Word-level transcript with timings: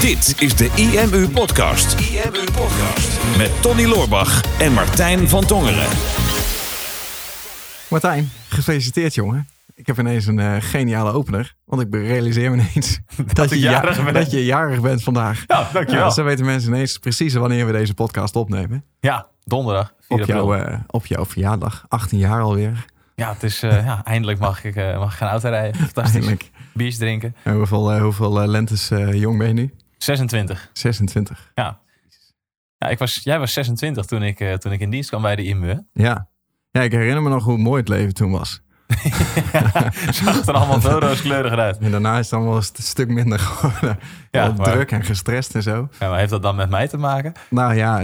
Dit 0.00 0.34
is 0.38 0.56
de 0.56 0.70
IMU 0.74 1.28
Podcast. 1.28 2.00
IMU 2.00 2.44
Podcast. 2.44 3.20
Met 3.36 3.62
Tony 3.62 3.84
Loorbach 3.84 4.58
en 4.58 4.72
Martijn 4.72 5.28
van 5.28 5.44
Tongeren. 5.46 5.86
Martijn, 7.88 8.30
gefeliciteerd 8.48 9.14
jongen. 9.14 9.48
Ik 9.74 9.86
heb 9.86 9.98
ineens 9.98 10.26
een 10.26 10.38
uh, 10.38 10.56
geniale 10.58 11.12
opener. 11.12 11.54
Want 11.64 11.82
ik 11.82 11.94
realiseer 11.94 12.50
me 12.50 12.56
ineens 12.56 13.00
dat, 13.32 13.50
je, 13.50 13.58
jarig 13.58 13.96
ja, 13.96 14.02
bent. 14.02 14.16
dat 14.16 14.30
je 14.30 14.44
jarig 14.44 14.80
bent 14.80 15.02
vandaag. 15.02 15.44
Ja, 15.46 15.68
dankjewel. 15.72 16.04
Ja, 16.04 16.10
zo 16.10 16.24
weten 16.24 16.44
mensen 16.44 16.72
ineens 16.72 16.98
precies 16.98 17.34
wanneer 17.34 17.66
we 17.66 17.72
deze 17.72 17.94
podcast 17.94 18.36
opnemen. 18.36 18.84
Ja, 19.00 19.26
donderdag. 19.44 19.92
4 20.00 20.16
Op, 20.16 20.20
april. 20.20 20.46
jouw, 20.46 20.64
eh, 20.64 20.78
op 20.86 21.06
jouw 21.06 21.26
verjaardag. 21.26 21.84
18 21.88 22.18
jaar 22.18 22.40
alweer. 22.40 22.84
Ja, 23.14 23.32
het 23.32 23.42
is, 23.42 23.62
eh, 23.62 23.84
ja, 23.84 24.04
eindelijk 24.04 24.38
mag 24.38 24.64
ik, 24.64 24.76
eh, 24.76 24.98
mag 24.98 25.12
ik 25.12 25.18
gaan 25.18 25.28
auto 25.28 25.48
rijden. 25.48 25.74
Fantastisch. 25.80 26.14
Eindelijk. 26.14 26.50
Drinken. 26.98 27.34
En 27.42 27.54
hoeveel, 27.54 27.92
eh, 27.92 28.00
hoeveel 28.02 28.48
lentes 28.48 28.88
jong 29.12 29.38
ben 29.38 29.46
je 29.46 29.52
nu? 29.52 29.74
26. 29.98 30.70
26. 30.72 31.50
Ja. 31.54 31.78
ja 32.78 32.88
ik 32.88 32.98
was, 32.98 33.20
jij 33.22 33.38
was 33.38 33.52
26 33.52 34.04
toen 34.04 34.22
ik, 34.22 34.60
toen 34.60 34.72
ik 34.72 34.80
in 34.80 34.90
dienst 34.90 35.08
kwam 35.08 35.22
bij 35.22 35.36
de 35.36 35.44
IMU. 35.44 35.78
Ja. 35.92 36.28
Ja, 36.70 36.80
ik 36.82 36.92
herinner 36.92 37.22
me 37.22 37.28
nog 37.28 37.44
hoe 37.44 37.58
mooi 37.58 37.80
het 37.80 37.88
leven 37.88 38.14
toen 38.14 38.30
was. 38.30 38.60
Zag 40.10 40.36
het 40.36 40.48
er 40.48 40.54
allemaal 40.54 40.80
zo 40.80 40.98
rooskleurig 40.98 41.52
uit. 41.52 41.78
En 41.78 41.90
daarna 41.90 42.18
is 42.18 42.24
het 42.24 42.34
allemaal 42.34 42.56
een 42.56 42.62
st- 42.62 42.82
stuk 42.82 43.08
minder 43.08 43.38
geworden. 43.38 43.98
Ja, 44.30 44.52
maar- 44.56 44.72
druk 44.72 44.90
en 44.90 45.04
gestrest 45.04 45.54
en 45.54 45.62
zo. 45.62 45.88
Ja, 45.98 46.08
maar 46.08 46.18
heeft 46.18 46.30
dat 46.30 46.42
dan 46.42 46.56
met 46.56 46.70
mij 46.70 46.88
te 46.88 46.96
maken? 46.96 47.32
Nou 47.50 47.74
ja, 47.74 47.98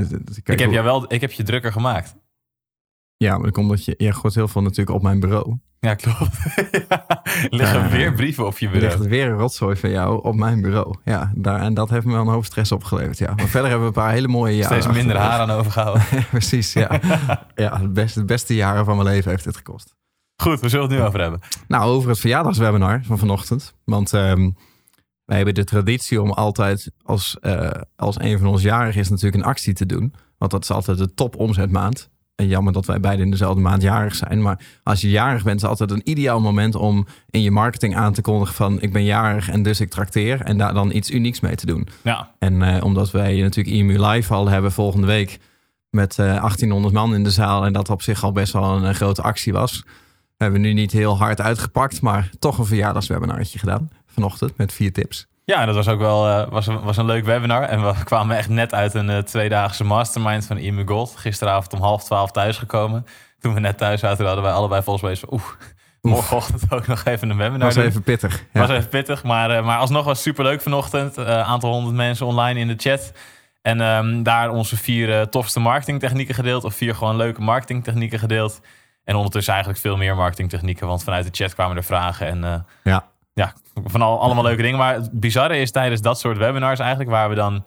ik, 0.44 0.46
heb 0.58 0.58
jou 0.70 0.84
wel, 0.84 1.12
ik 1.12 1.20
heb 1.20 1.32
je 1.32 1.42
drukker 1.42 1.72
gemaakt. 1.72 2.14
Ja 3.18 3.32
maar 3.34 3.42
dat 3.42 3.52
komt 3.52 3.68
omdat 3.70 3.84
je, 3.84 3.94
jij 3.96 4.12
gooit 4.12 4.34
heel 4.34 4.48
veel 4.48 4.62
natuurlijk 4.62 4.96
op 4.96 5.02
mijn 5.02 5.20
bureau. 5.20 5.56
Ja, 5.80 5.94
klopt. 5.94 6.36
er 6.54 7.46
liggen 7.50 7.82
Ja. 7.82 7.88
weer 7.88 8.12
brieven 8.14 8.46
op 8.46 8.58
je 8.58 8.66
Er 8.66 8.72
ligt 8.72 8.82
bureau. 8.92 9.08
weer 9.08 9.26
een 9.26 9.38
rotzooi 9.38 9.76
van 9.76 9.90
jou 9.90 10.22
op 10.22 10.34
mijn 10.34 10.60
bureau. 10.62 10.94
Ja, 11.04 11.32
daar, 11.34 11.60
en 11.60 11.74
dat 11.74 11.90
heeft 11.90 12.06
me 12.06 12.12
wel 12.12 12.20
een 12.20 12.26
hoop 12.28 12.44
stress 12.44 12.72
opgeleverd. 12.72 13.18
Ja. 13.18 13.34
Maar 13.34 13.46
verder 13.46 13.70
hebben 13.70 13.88
we 13.88 13.96
een 13.96 14.02
paar 14.02 14.12
hele 14.12 14.28
mooie 14.28 14.56
jaren. 14.56 14.82
Steeds 14.82 14.96
minder 14.96 15.14
de 15.16 15.20
haar 15.22 15.40
aan 15.40 15.50
overgehouden. 15.50 16.02
precies, 16.30 16.72
ja. 16.72 17.00
ja 17.54 17.80
het 17.80 17.92
beste, 17.92 18.18
de 18.18 18.24
beste 18.24 18.54
jaren 18.54 18.84
van 18.84 18.96
mijn 18.96 19.08
leven 19.08 19.30
heeft 19.30 19.44
dit 19.44 19.56
gekost. 19.56 19.94
Goed, 20.42 20.60
we 20.60 20.68
zullen 20.68 20.88
het 20.88 20.98
nu 20.98 21.04
over 21.04 21.20
hebben. 21.20 21.40
Nou, 21.68 21.84
over 21.84 22.08
het 22.10 22.18
verjaardagswebinar 22.20 23.00
van 23.04 23.18
vanochtend. 23.18 23.74
Want 23.84 24.12
ehm, 24.12 24.50
wij 25.24 25.36
hebben 25.36 25.54
de 25.54 25.64
traditie 25.64 26.22
om 26.22 26.30
altijd 26.30 26.90
als, 27.02 27.36
eh, 27.40 27.70
als 27.96 28.20
een 28.20 28.38
van 28.38 28.46
ons 28.46 28.62
jarig 28.62 28.96
is 28.96 29.08
natuurlijk 29.08 29.42
een 29.42 29.48
actie 29.50 29.74
te 29.74 29.86
doen. 29.86 30.14
Want 30.38 30.50
dat 30.50 30.62
is 30.62 30.70
altijd 30.70 30.98
de 30.98 31.14
top 31.14 31.36
omzetmaand. 31.36 32.10
En 32.38 32.48
jammer 32.48 32.72
dat 32.72 32.86
wij 32.86 33.00
beide 33.00 33.22
in 33.22 33.30
dezelfde 33.30 33.60
maand 33.60 33.82
jarig 33.82 34.14
zijn. 34.14 34.42
Maar 34.42 34.60
als 34.82 35.00
je 35.00 35.10
jarig 35.10 35.42
bent, 35.42 35.56
is 35.56 35.62
het 35.62 35.70
altijd 35.70 35.90
een 35.90 36.10
ideaal 36.10 36.40
moment 36.40 36.74
om 36.74 37.06
in 37.30 37.42
je 37.42 37.50
marketing 37.50 37.96
aan 37.96 38.12
te 38.12 38.20
kondigen 38.20 38.54
van 38.54 38.80
ik 38.80 38.92
ben 38.92 39.04
jarig 39.04 39.48
en 39.48 39.62
dus 39.62 39.80
ik 39.80 39.90
trakteer. 39.90 40.40
En 40.40 40.58
daar 40.58 40.74
dan 40.74 40.92
iets 40.92 41.10
unieks 41.10 41.40
mee 41.40 41.54
te 41.54 41.66
doen. 41.66 41.88
Ja, 42.02 42.34
En 42.38 42.62
eh, 42.62 42.84
omdat 42.84 43.10
wij 43.10 43.40
natuurlijk 43.40 43.76
IMU 43.76 44.06
Live 44.06 44.34
al 44.34 44.48
hebben 44.48 44.72
volgende 44.72 45.06
week 45.06 45.38
met 45.90 46.18
eh 46.18 46.24
1800 46.26 46.94
man 46.94 47.14
in 47.14 47.24
de 47.24 47.30
zaal. 47.30 47.64
En 47.64 47.72
dat 47.72 47.90
op 47.90 48.02
zich 48.02 48.24
al 48.24 48.32
best 48.32 48.52
wel 48.52 48.76
een, 48.76 48.84
eh, 48.84 48.94
grote 48.94 49.22
actie 49.22 49.52
was. 49.52 49.84
Hebben 50.36 50.60
we 50.60 50.66
nu 50.66 50.72
niet 50.72 50.92
heel 50.92 51.18
hard 51.18 51.40
uitgepakt, 51.40 52.00
maar 52.00 52.30
toch 52.38 52.58
een 52.58 52.66
verjaardagswebinartje 52.66 53.58
gedaan. 53.58 53.90
Vanochtend 54.06 54.56
met 54.56 54.72
vier 54.72 54.92
tips. 54.92 55.26
Ja, 55.54 55.64
dat 55.64 55.74
was 55.74 55.88
ook 55.88 55.98
wel 55.98 56.28
eh, 56.28 56.48
was, 56.50 56.66
een- 56.66 56.82
was 56.82 56.96
een 56.96 57.04
leuk 57.04 57.24
webinar. 57.24 57.62
En 57.62 57.82
we 57.86 57.92
kwamen 58.04 58.36
echt 58.36 58.48
net 58.48 58.74
uit 58.74 58.94
een 58.94 59.10
eh, 59.10 59.18
tweedaagse 59.18 59.84
mastermind 59.84 60.46
van 60.46 60.56
IMU 60.58 60.86
Gold. 60.86 61.14
Gisteravond 61.16 61.72
om 61.72 61.80
half 61.80 62.04
twaalf 62.04 62.30
thuisgekomen. 62.30 63.06
Toen 63.40 63.54
we 63.54 63.60
net 63.60 63.78
thuis 63.78 64.00
zaten, 64.00 64.24
hadden 64.26 64.44
wij 64.44 64.52
allebei 64.52 64.82
volgens 64.82 65.04
mij 65.04 65.16
van... 65.16 65.28
Oeh, 65.32 65.42
morgenochtend 66.02 66.62
ook 66.72 66.86
nog 66.86 67.04
even 67.04 67.30
een 67.30 67.36
webinar 67.36 67.58
Dat 67.58 67.66
was 67.68 67.74
doen. 67.74 67.84
even 67.84 68.02
pittig. 68.02 68.44
Ja. 68.52 68.60
Was 68.60 68.70
even 68.70 68.88
pittig, 68.88 69.22
maar, 69.24 69.50
eh, 69.50 69.64
maar 69.64 69.78
alsnog 69.78 70.04
was 70.04 70.22
superleuk 70.22 70.60
vanochtend. 70.62 71.16
Een 71.16 71.26
aantal 71.26 71.72
honderd 71.72 71.96
mensen 71.96 72.26
online 72.26 72.60
in 72.60 72.66
de 72.68 72.74
chat. 72.76 73.12
En 73.62 73.80
ehm, 73.80 74.22
daar 74.22 74.50
onze 74.50 74.76
vier 74.76 75.28
tofste 75.28 75.60
marketingtechnieken 75.60 76.34
gedeeld. 76.34 76.64
Of 76.64 76.74
vier 76.74 76.94
gewoon 76.94 77.16
leuke 77.16 77.40
marketingtechnieken 77.40 78.18
gedeeld. 78.18 78.60
En 79.04 79.14
ondertussen 79.14 79.52
eigenlijk 79.52 79.82
veel 79.82 79.96
meer 79.96 80.16
marketingtechnieken. 80.16 80.86
Want 80.86 81.04
vanuit 81.04 81.24
de 81.24 81.30
chat 81.44 81.54
kwamen 81.54 81.76
er 81.76 81.84
vragen. 81.84 82.26
En 82.26 82.66
Ja. 82.84 83.04
Ja, 83.38 83.52
van 83.84 84.02
al, 84.02 84.20
allemaal 84.20 84.44
leuke 84.44 84.62
dingen. 84.62 84.78
Maar 84.78 84.94
het 84.94 85.10
bizarre 85.12 85.58
is 85.58 85.70
tijdens 85.70 86.00
dat 86.00 86.18
soort 86.18 86.38
webinars 86.38 86.78
eigenlijk... 86.78 87.10
waar 87.10 87.28
we 87.28 87.34
dan 87.34 87.64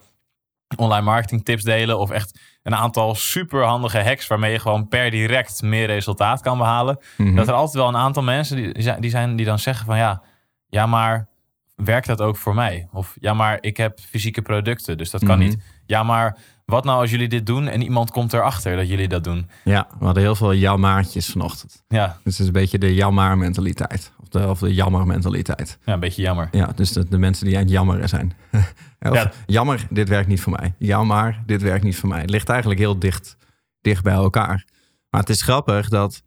online 0.76 1.04
marketing 1.04 1.44
tips 1.44 1.62
delen... 1.62 1.98
of 1.98 2.10
echt 2.10 2.38
een 2.62 2.74
aantal 2.74 3.14
superhandige 3.14 4.02
hacks... 4.02 4.26
waarmee 4.26 4.52
je 4.52 4.58
gewoon 4.58 4.88
per 4.88 5.10
direct 5.10 5.62
meer 5.62 5.86
resultaat 5.86 6.40
kan 6.40 6.58
behalen 6.58 6.98
Mhm. 7.16 7.34
dat 7.34 7.48
er 7.48 7.54
altijd 7.54 7.74
wel 7.76 7.88
een 7.88 7.96
aantal 7.96 8.22
mensen 8.22 8.56
die, 8.56 8.72
die, 9.00 9.10
zijn, 9.10 9.36
die, 9.36 9.46
dan 9.46 9.58
zeggen 9.58 9.86
van 9.86 9.96
ja, 9.96 10.22
ja, 10.68 10.86
maar 10.86 11.28
werkt 11.74 12.06
dat 12.06 12.20
ook 12.20 12.36
voor 12.36 12.54
mij? 12.54 12.88
Of 12.92 13.16
ja, 13.20 13.34
maar 13.34 13.58
ik 13.60 13.76
heb 13.76 13.98
fysieke 14.00 14.42
producten, 14.42 14.98
dus 14.98 15.10
dat 15.10 15.24
kan 15.24 15.38
Mhm. 15.38 15.48
niet. 15.48 15.64
Ja, 15.86 16.02
maar 16.02 16.36
wat 16.72 16.84
nou 16.84 17.00
als 17.00 17.10
jullie 17.10 17.28
dit 17.28 17.46
doen 17.46 17.68
en 17.68 17.82
iemand 17.82 18.10
komt 18.10 18.32
erachter 18.32 18.76
dat 18.76 18.88
jullie 18.88 19.08
dat 19.08 19.24
doen? 19.24 19.48
ja, 19.64 19.86
we 19.98 20.04
hadden 20.04 20.22
heel 20.22 20.34
veel 20.34 20.54
jammaartjes 20.54 21.26
vanochtend. 21.26 21.82
Ja, 21.88 22.06
Dus 22.06 22.32
het 22.32 22.40
is 22.40 22.46
een 22.46 22.52
beetje 22.52 22.78
de 22.78 22.94
jammer 22.94 23.38
mentaliteit. 23.38 24.12
Of 24.20 24.28
de, 24.28 24.48
of 24.48 24.58
de 24.58 24.74
jammer 24.74 25.06
mentaliteit. 25.06 25.78
ja 25.84 25.92
een 25.92 26.00
beetje 26.00 26.22
jammer. 26.22 26.48
Ja, 26.50 26.72
dus 26.74 26.92
de, 26.92 27.08
de 27.08 27.18
mensen 27.18 27.46
die 27.46 27.54
aan 27.56 27.62
het 27.62 27.70
jammeren 27.70 28.08
zijn. 28.08 28.32
Of, 29.00 29.14
Ja. 29.14 29.32
Jammer, 29.46 29.86
dit 29.90 30.08
werkt 30.08 30.28
niet 30.28 30.40
voor 30.40 30.52
mij. 30.52 30.74
Jammer, 30.78 31.42
dit 31.46 31.62
werkt 31.62 31.84
niet 31.84 31.96
voor 31.96 32.08
mij. 32.08 32.20
Het 32.20 32.30
ligt 32.30 32.48
eigenlijk 32.48 32.80
heel 32.80 32.98
dicht, 32.98 33.36
dicht 33.80 34.02
bij 34.02 34.14
elkaar. 34.14 34.64
Maar 35.10 35.20
het 35.20 35.30
is 35.30 35.42
grappig 35.42 35.88
dat 35.88 36.22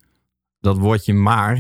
dat 0.60 0.78
woordje 0.78 1.14
maar... 1.14 1.56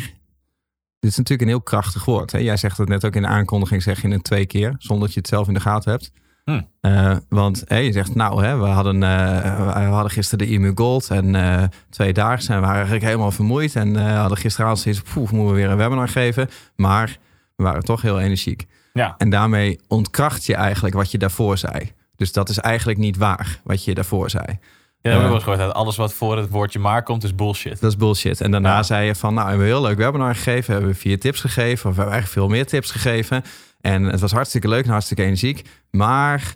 Dit 0.99 1.11
is 1.11 1.17
natuurlijk 1.17 1.41
een 1.49 1.55
heel 1.55 1.61
krachtig 1.63 2.05
woord. 2.05 2.31
Hè? 2.31 2.37
Jij 2.37 2.57
zegt 2.57 2.77
het 2.77 2.87
net 2.87 3.05
ook 3.05 3.15
in 3.15 3.21
de 3.21 3.27
aankondiging, 3.27 3.83
zeg 3.83 4.01
je 4.01 4.07
het 4.07 4.23
twee 4.23 4.45
keer... 4.45 4.75
zonder 4.77 5.05
dat 5.05 5.13
je 5.13 5.19
het 5.19 5.29
zelf 5.29 5.47
in 5.47 5.53
de 5.53 5.59
gaten 5.59 5.91
hebt. 5.91 6.11
Hm. 6.45 6.61
Eh, 6.81 7.15
want 7.29 7.63
je 7.67 7.91
zegt, 7.91 8.15
nou, 8.15 8.43
hè, 8.43 8.57
we, 8.57 8.65
hadden, 8.65 9.03
eh, 9.03 9.73
we 9.73 9.81
hadden 9.81 10.11
gisteren 10.11 10.47
de 10.47 10.53
IMU 10.53 10.71
Gold... 10.75 11.09
en 11.09 11.35
eh, 11.35 11.63
twee 11.89 12.13
dagen 12.13 12.43
zijn 12.43 12.57
we 12.57 12.63
waren 12.63 12.75
eigenlijk 12.75 13.05
helemaal 13.05 13.31
vermoeid... 13.31 13.75
en 13.75 13.95
hadden 13.95 14.37
gisteravond 14.37 14.79
zoiets, 14.79 15.01
poeh, 15.01 15.31
moeten 15.31 15.53
we 15.53 15.59
weer 15.61 15.69
een 15.69 15.77
webinar 15.77 16.07
geven. 16.07 16.49
Maar 16.75 17.17
we 17.55 17.63
waren 17.63 17.83
toch 17.83 18.01
heel 18.01 18.19
energiek. 18.19 18.65
Ja, 18.93 19.15
En 19.17 19.29
daarmee 19.29 19.79
ontkracht 19.87 20.45
je 20.45 20.55
eigenlijk 20.55 20.95
wat 20.95 21.11
je 21.11 21.17
daarvoor 21.17 21.57
zei. 21.57 21.91
Dus 22.15 22.31
dat 22.31 22.49
is 22.49 22.57
eigenlijk 22.57 22.99
niet 22.99 23.17
waar, 23.17 23.59
wat 23.63 23.83
je 23.83 23.93
daarvoor 23.93 24.29
zei. 24.29 24.45
ja 24.47 24.57
dat 25.01 25.11
heb 25.11 25.13
ik 25.13 25.21
wel 25.21 25.33
eens 25.33 25.43
gehoord. 25.43 25.61
dat 25.61 25.73
Alles 25.73 25.95
wat 25.95 26.13
voor 26.13 26.37
het 26.37 26.49
woordje 26.49 26.79
maar 26.79 27.03
komt 27.03 27.23
is 27.23 27.35
bullshit. 27.35 27.79
Dat 27.79 27.91
is 27.91 27.97
bullshit. 27.97 28.41
En 28.41 28.51
daarna 28.51 28.75
Ja. 28.75 28.83
zei 28.83 29.05
je 29.05 29.15
van, 29.15 29.33
nou, 29.33 29.45
we 29.45 29.49
hebben 29.51 29.67
een 29.67 29.73
heel 29.73 29.87
leuk 29.87 29.97
webinar 29.97 30.35
gegeven. 30.35 30.73
Hebben 30.73 30.91
we 30.91 30.97
vier 30.97 31.19
tips 31.19 31.41
gegeven. 31.41 31.89
Of 31.89 31.95
we 31.95 32.01
hebben 32.01 32.13
eigenlijk 32.13 32.47
veel 32.47 32.47
meer 32.47 32.65
tips 32.65 32.91
gegeven. 32.91 33.43
En 33.85 34.03
het 34.03 34.19
was 34.19 34.31
hartstikke 34.31 34.67
leuk 34.67 34.83
en 34.83 34.91
hartstikke 34.91 35.23
energiek. 35.23 35.69
Maar 35.91 36.55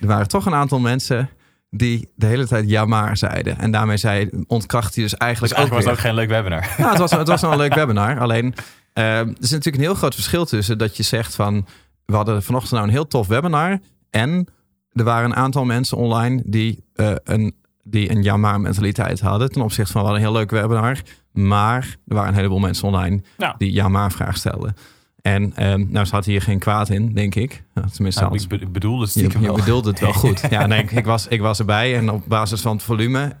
er 0.00 0.06
waren 0.06 0.28
toch 0.28 0.46
een 0.46 0.54
aantal 0.54 0.78
mensen 0.78 1.30
die 1.70 2.08
de 2.14 2.26
hele 2.26 2.46
tijd 2.46 2.68
ja 2.68 2.84
maar 2.84 3.16
zeiden. 3.16 3.58
En 3.58 3.70
daarmee 3.70 3.96
zei, 3.96 4.30
ontkracht 4.46 4.94
hij 4.94 5.04
dus 5.04 5.16
eigenlijk, 5.16 5.52
Dus 5.52 5.62
eigenlijk 5.62 5.70
was 5.70 5.78
ook 5.78 5.90
het 5.90 5.98
ook 5.98 5.98
geen 5.98 6.14
leuk 6.14 6.28
webinar. 6.28 6.74
Ja, 6.76 6.90
het 6.90 6.98
was, 6.98 7.10
het 7.10 7.28
was 7.28 7.40
wel 7.40 7.52
een 7.52 7.58
leuk 7.58 7.74
webinar. 7.82 8.20
Alleen, 8.20 8.54
eh, 8.92 9.18
er 9.18 9.26
is 9.40 9.50
natuurlijk 9.50 9.76
een 9.76 9.82
heel 9.82 9.94
groot 9.94 10.14
verschil 10.14 10.44
tussen 10.44 10.78
dat 10.78 10.96
je 10.96 11.02
zegt 11.02 11.34
van... 11.34 11.66
we 12.04 12.14
hadden 12.14 12.42
vanochtend 12.42 12.72
nou 12.72 12.84
een 12.84 12.92
heel 12.92 13.06
tof 13.06 13.26
webinar... 13.26 13.78
en 14.10 14.46
er 14.92 15.04
waren 15.04 15.30
een 15.30 15.36
aantal 15.36 15.64
mensen 15.64 15.96
online 15.96 16.42
die 16.44 16.84
eh, 16.94 17.12
een, 17.24 17.54
die 17.82 18.10
een 18.10 18.22
ja-maar 18.22 18.60
mentaliteit 18.60 19.20
hadden... 19.20 19.50
ten 19.52 19.62
opzichte 19.62 19.92
van 19.92 20.00
we 20.00 20.08
hadden 20.08 20.26
een 20.26 20.32
heel 20.32 20.40
leuk 20.40 20.50
webinar... 20.50 21.02
maar 21.32 21.96
er 22.06 22.14
waren 22.14 22.28
een 22.28 22.36
heleboel 22.36 22.58
mensen 22.58 22.86
online 22.86 23.22
Ja. 23.36 23.54
die 23.58 23.72
ja-maar 23.72 24.12
vraag 24.12 24.36
stelden. 24.36 24.74
En 25.22 25.56
eh, 25.56 25.74
nou 25.74 26.06
zat 26.06 26.24
hier 26.24 26.42
geen 26.42 26.58
kwaad 26.58 26.90
in, 26.90 27.12
denk 27.12 27.34
ik. 27.34 27.62
Nou, 27.74 27.88
tenminste, 27.88 28.22
Nou, 28.22 28.34
ik 28.42 28.48
be- 28.48 28.58
ik 28.60 28.72
bedoel 28.72 29.00
het 29.00 29.12
je, 29.12 29.18
stiekem 29.18 29.40
je 29.40 29.46
wel. 29.46 29.56
bedoelde 29.56 29.88
het 29.90 30.00
wel 30.00 30.12
goed. 30.12 30.40
Ja, 30.50 30.66
nee, 30.66 30.82
ik, 30.82 30.90
ik 30.90 31.04
was, 31.04 31.26
ik 31.28 31.40
was 31.40 31.58
erbij 31.58 31.96
en 31.96 32.10
op 32.10 32.22
basis 32.26 32.60
van 32.60 32.72
het 32.72 32.82
volume 32.84 33.32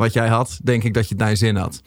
wat 0.00 0.12
jij 0.12 0.28
had... 0.28 0.58
denk 0.62 0.84
ik 0.84 0.94
dat 0.94 1.02
je 1.02 1.08
het 1.08 1.18
naar 1.18 1.30
je 1.30 1.36
zin 1.36 1.56
had. 1.56 1.82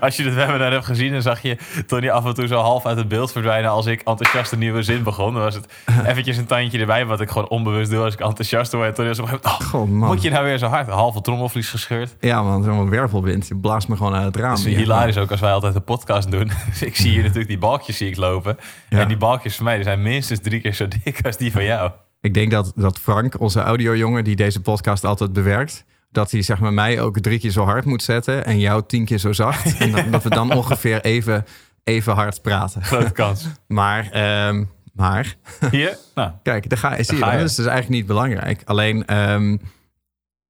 Als 0.00 0.16
je 0.16 0.24
het 0.24 0.34
webinar 0.34 0.72
hebt 0.72 0.84
gezien, 0.84 1.12
dan 1.12 1.22
zag 1.22 1.42
je 1.42 1.56
Tony 1.86 2.08
af 2.08 2.24
en 2.24 2.34
toe 2.34 2.46
zo 2.46 2.60
half 2.60 2.86
uit 2.86 2.96
het 2.96 3.08
beeld 3.08 3.32
verdwijnen 3.32 3.70
als 3.70 3.86
ik 3.86 4.00
enthousiast 4.00 4.52
een 4.52 4.58
nieuwe 4.58 4.82
zin 4.82 5.02
begon. 5.02 5.32
Dan 5.32 5.42
was 5.42 5.54
het 5.54 5.66
eventjes 6.10 6.36
een 6.36 6.46
tandje 6.46 6.78
erbij, 6.78 7.06
wat 7.06 7.20
ik 7.20 7.30
gewoon 7.30 7.48
onbewust 7.48 7.90
doe 7.90 8.04
als 8.04 8.14
ik 8.14 8.20
enthousiast 8.20 8.72
word. 8.72 8.88
En 8.88 8.94
Tony 8.94 9.08
was 9.08 9.18
op 9.18 9.24
een 9.24 9.30
gegeven 9.30 9.50
moment, 9.50 9.72
oh, 9.74 9.80
God, 9.80 9.90
man. 9.90 10.08
moet 10.08 10.22
je 10.22 10.30
nou 10.30 10.44
weer 10.44 10.58
zo 10.58 10.66
hard? 10.66 10.86
Een 10.86 10.92
halve 10.92 11.20
trommelvlies 11.20 11.68
gescheurd. 11.68 12.16
Ja, 12.20 12.44
want 12.44 12.64
zo'n 12.64 12.90
wervelwind, 12.90 13.48
je 13.48 13.56
blaast 13.56 13.88
me 13.88 13.96
gewoon 13.96 14.14
uit 14.14 14.24
het 14.24 14.36
raam. 14.36 14.50
Het 14.50 14.58
is 14.58 14.64
hier. 14.64 14.76
hilarisch 14.76 15.16
ook 15.16 15.30
als 15.30 15.40
wij 15.40 15.52
altijd 15.52 15.74
een 15.74 15.84
podcast 15.84 16.30
doen. 16.30 16.50
Dus 16.70 16.82
ik 16.82 16.96
zie 16.96 17.10
hier 17.10 17.22
natuurlijk 17.22 17.48
die 17.48 17.58
balkjes 17.58 17.96
zie 17.96 18.08
ik 18.08 18.16
lopen. 18.16 18.56
Ja. 18.88 18.98
En 18.98 19.08
die 19.08 19.16
balkjes 19.16 19.56
van 19.56 19.64
mij 19.64 19.74
die 19.74 19.84
zijn 19.84 20.02
minstens 20.02 20.40
drie 20.40 20.60
keer 20.60 20.74
zo 20.74 20.88
dik 20.88 21.26
als 21.26 21.36
die 21.36 21.52
van 21.52 21.64
jou. 21.64 21.90
Ik 22.20 22.34
denk 22.34 22.50
dat, 22.50 22.72
dat 22.74 22.98
Frank, 22.98 23.40
onze 23.40 23.60
audiojongen 23.60 24.24
die 24.24 24.36
deze 24.36 24.60
podcast 24.60 25.04
altijd 25.04 25.32
bewerkt... 25.32 25.84
dat 26.14 26.30
hij 26.30 26.42
zeg 26.42 26.58
maar 26.58 26.72
mij 26.72 27.00
ook 27.00 27.18
drie 27.18 27.38
keer 27.38 27.50
zo 27.50 27.64
hard 27.64 27.84
moet 27.84 28.02
zetten... 28.02 28.44
en 28.44 28.58
jou 28.58 28.82
tien 28.86 29.04
keer 29.04 29.18
zo 29.18 29.32
zacht. 29.32 29.76
en 29.76 29.92
dat, 29.92 30.12
dat 30.12 30.22
we 30.22 30.30
dan 30.30 30.52
ongeveer 30.60 31.00
even, 31.00 31.44
even 31.84 32.14
hard 32.14 32.42
praten. 32.42 32.82
Grote 32.82 33.12
kans. 33.12 33.46
Maar, 33.66 34.10
ehm, 34.10 34.64
maar 34.92 35.36
Hier? 35.70 35.98
Nou, 36.14 36.30
kijk, 36.42 36.68
daar 36.68 36.78
ga, 36.78 37.02
zie 37.02 37.18
je 37.18 37.24
je. 37.24 37.30
Dus 37.30 37.56
dat 37.56 37.66
is 37.66 37.72
eigenlijk 37.72 37.88
niet 37.88 38.06
belangrijk. 38.06 38.62
Alleen, 38.64 39.06
ehm, 39.06 39.56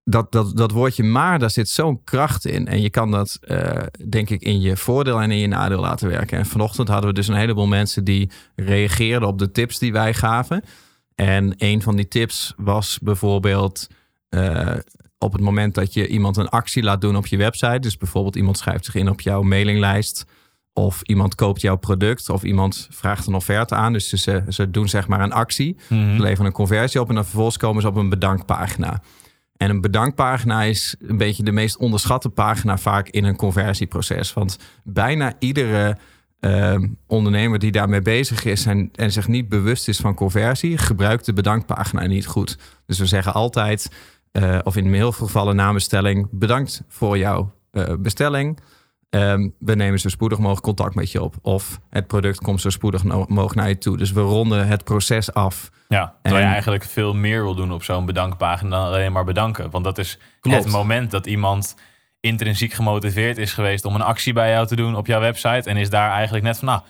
dat, 0.05 0.33
dat, 0.33 0.57
dat 0.57 0.71
woordje 0.71 1.03
maar, 1.03 1.39
daar 1.39 1.51
zit 1.51 1.69
zo'n 1.69 2.05
kracht 2.05 2.47
in. 2.47 2.67
En 2.67 2.81
je 2.81 2.91
kan 2.91 3.11
dat, 3.11 3.39
uh, 3.43 3.83
denk 4.09 4.31
ik, 4.31 4.43
in 4.43 4.61
je 4.61 4.77
voordeel 4.77 5.21
en 5.21 5.31
in 5.31 5.39
je 5.39 5.47
nadeel 5.47 5.81
laten 5.81 6.09
werken. 6.09 6.39
En 6.39 6.47
vanochtend 6.47 6.89
hadden 6.89 7.09
we 7.09 7.15
dus 7.15 7.29
een 7.29 7.35
heleboel 7.35 7.67
mensen 7.67 8.05
die 8.05 8.31
reageerden 8.57 9.29
op 9.29 9.39
de 9.39 9.51
tips 9.51 9.79
die 9.79 9.93
wij 9.93 10.15
gaven. 10.15 10.63
En 11.15 11.55
een 11.57 11.83
van 11.83 11.97
die 11.97 12.09
tips 12.09 12.55
was 12.57 12.99
bijvoorbeeld 13.03 13.87
uh, 14.31 14.73
op 15.25 15.33
het 15.33 15.41
moment 15.41 15.75
dat 15.75 15.93
je 15.95 16.09
iemand 16.09 16.37
een 16.37 16.49
actie 16.49 16.83
laat 16.83 17.01
doen 17.01 17.17
op 17.17 17.27
je 17.27 17.37
website. 17.37 17.79
Dus 17.79 17.97
bijvoorbeeld 17.97 18.37
iemand 18.37 18.59
schrijft 18.59 18.85
zich 18.85 18.95
in 18.95 19.09
op 19.09 19.21
jouw 19.21 19.43
mailinglijst. 19.43 20.27
Of 20.73 21.03
iemand 21.03 21.35
koopt 21.35 21.61
jouw 21.61 21.77
product. 21.77 22.29
Of 22.29 22.43
iemand 22.43 22.89
vraagt 22.91 23.27
een 23.27 23.35
offerte 23.35 23.75
aan. 23.75 23.93
Dus 23.93 24.09
ze, 24.09 24.45
ze 24.49 24.71
doen 24.71 24.89
zeg 24.89 25.09
maar 25.09 25.21
een 25.21 25.33
actie. 25.33 25.77
Mhm. 25.89 26.17
Ze 26.17 26.23
leveren 26.23 26.47
een 26.47 26.53
conversie 26.53 27.01
op. 27.01 27.09
En 27.09 27.15
dan 27.15 27.25
vervolgens 27.25 27.57
komen 27.57 27.83
ze 27.83 27.89
op 27.89 27.97
een 27.97 28.09
bedankpagina. 28.09 29.03
En 29.57 29.71
een 29.71 29.81
bedankpagina 29.81 30.63
is 30.63 30.97
een 31.01 31.17
beetje 31.17 31.43
de 31.43 31.53
meest 31.53 31.77
onderschatte 31.77 32.29
pagina 32.29 32.79
vaak 32.79 33.09
in 33.09 33.25
een 33.25 33.37
conversieproces. 33.37 34.33
Want 34.33 34.59
bijna 34.83 35.33
iedere 35.39 35.97
uh, 36.45 36.77
ondernemer 37.07 37.59
die 37.59 37.73
daarmee 37.73 38.03
bezig 38.03 38.45
is 38.45 38.67
en, 38.67 38.91
en 38.95 39.13
zich 39.13 39.29
niet 39.29 39.49
bewust 39.49 39.89
is 39.89 39.99
van 39.99 40.15
conversie, 40.15 40.79
gebruikt 40.79 41.27
de 41.27 41.33
bedankpagina 41.33 42.07
niet 42.07 42.27
goed. 42.27 42.59
Dus 42.87 42.99
we 42.99 43.07
zeggen 43.07 43.35
altijd, 43.35 43.91
uh, 44.39 44.59
of 44.63 44.77
in 44.77 44.95
heel 44.95 45.13
veel 45.13 45.27
gevallen 45.27 45.57
namenstelling, 45.57 46.29
bedankt 46.31 46.83
voor 46.89 47.19
jouw 47.19 47.53
uh, 47.73 47.95
bestelling. 47.99 48.61
Um, 49.11 49.55
we 49.59 49.75
nemen 49.75 50.01
zo 50.01 50.09
spoedig 50.09 50.39
mogelijk 50.39 50.65
contact 50.65 50.95
met 50.95 51.13
je 51.13 51.23
op. 51.23 51.35
Of 51.43 51.81
het 51.91 52.07
product 52.07 52.39
komt 52.39 52.61
zo 52.61 52.71
spoedig 52.71 53.05
mogelijk 53.05 53.55
naar 53.55 53.69
je 53.69 53.79
toe. 53.79 53.97
Dus 53.97 54.13
we 54.13 54.21
ronden 54.21 54.67
het 54.67 54.85
proces 54.85 55.35
af. 55.35 55.71
Ja, 55.89 56.15
terwijl 56.23 56.43
en... 56.43 56.49
je 56.49 56.53
eigenlijk 56.53 56.85
veel 56.85 57.15
meer 57.15 57.43
wil 57.43 57.55
doen 57.55 57.73
op 57.73 57.83
zo'n 57.83 58.07
bedankpagina 58.07 58.77
dan 58.77 58.87
alleen 58.87 59.13
maar 59.13 59.25
bedanken. 59.25 59.71
Want 59.71 59.85
dat 59.85 59.99
is 59.99 60.19
Klopt. 60.41 60.65
het 60.65 60.73
moment 60.73 61.11
dat 61.11 61.27
iemand 61.27 61.77
intrinsiek 62.21 62.73
gemotiveerd 62.73 63.39
is 63.39 63.53
geweest 63.53 63.85
om 63.85 63.95
een 63.95 64.03
actie 64.03 64.33
bij 64.33 64.51
jou 64.51 64.67
te 64.67 64.77
doen 64.77 64.97
op 64.97 65.07
jouw 65.07 65.21
website. 65.21 65.71
En 65.71 65.77
is 65.77 65.91
daar 65.91 66.11
eigenlijk 66.11 66.45
net 66.45 66.59
van, 66.59 66.69
nou, 66.69 66.81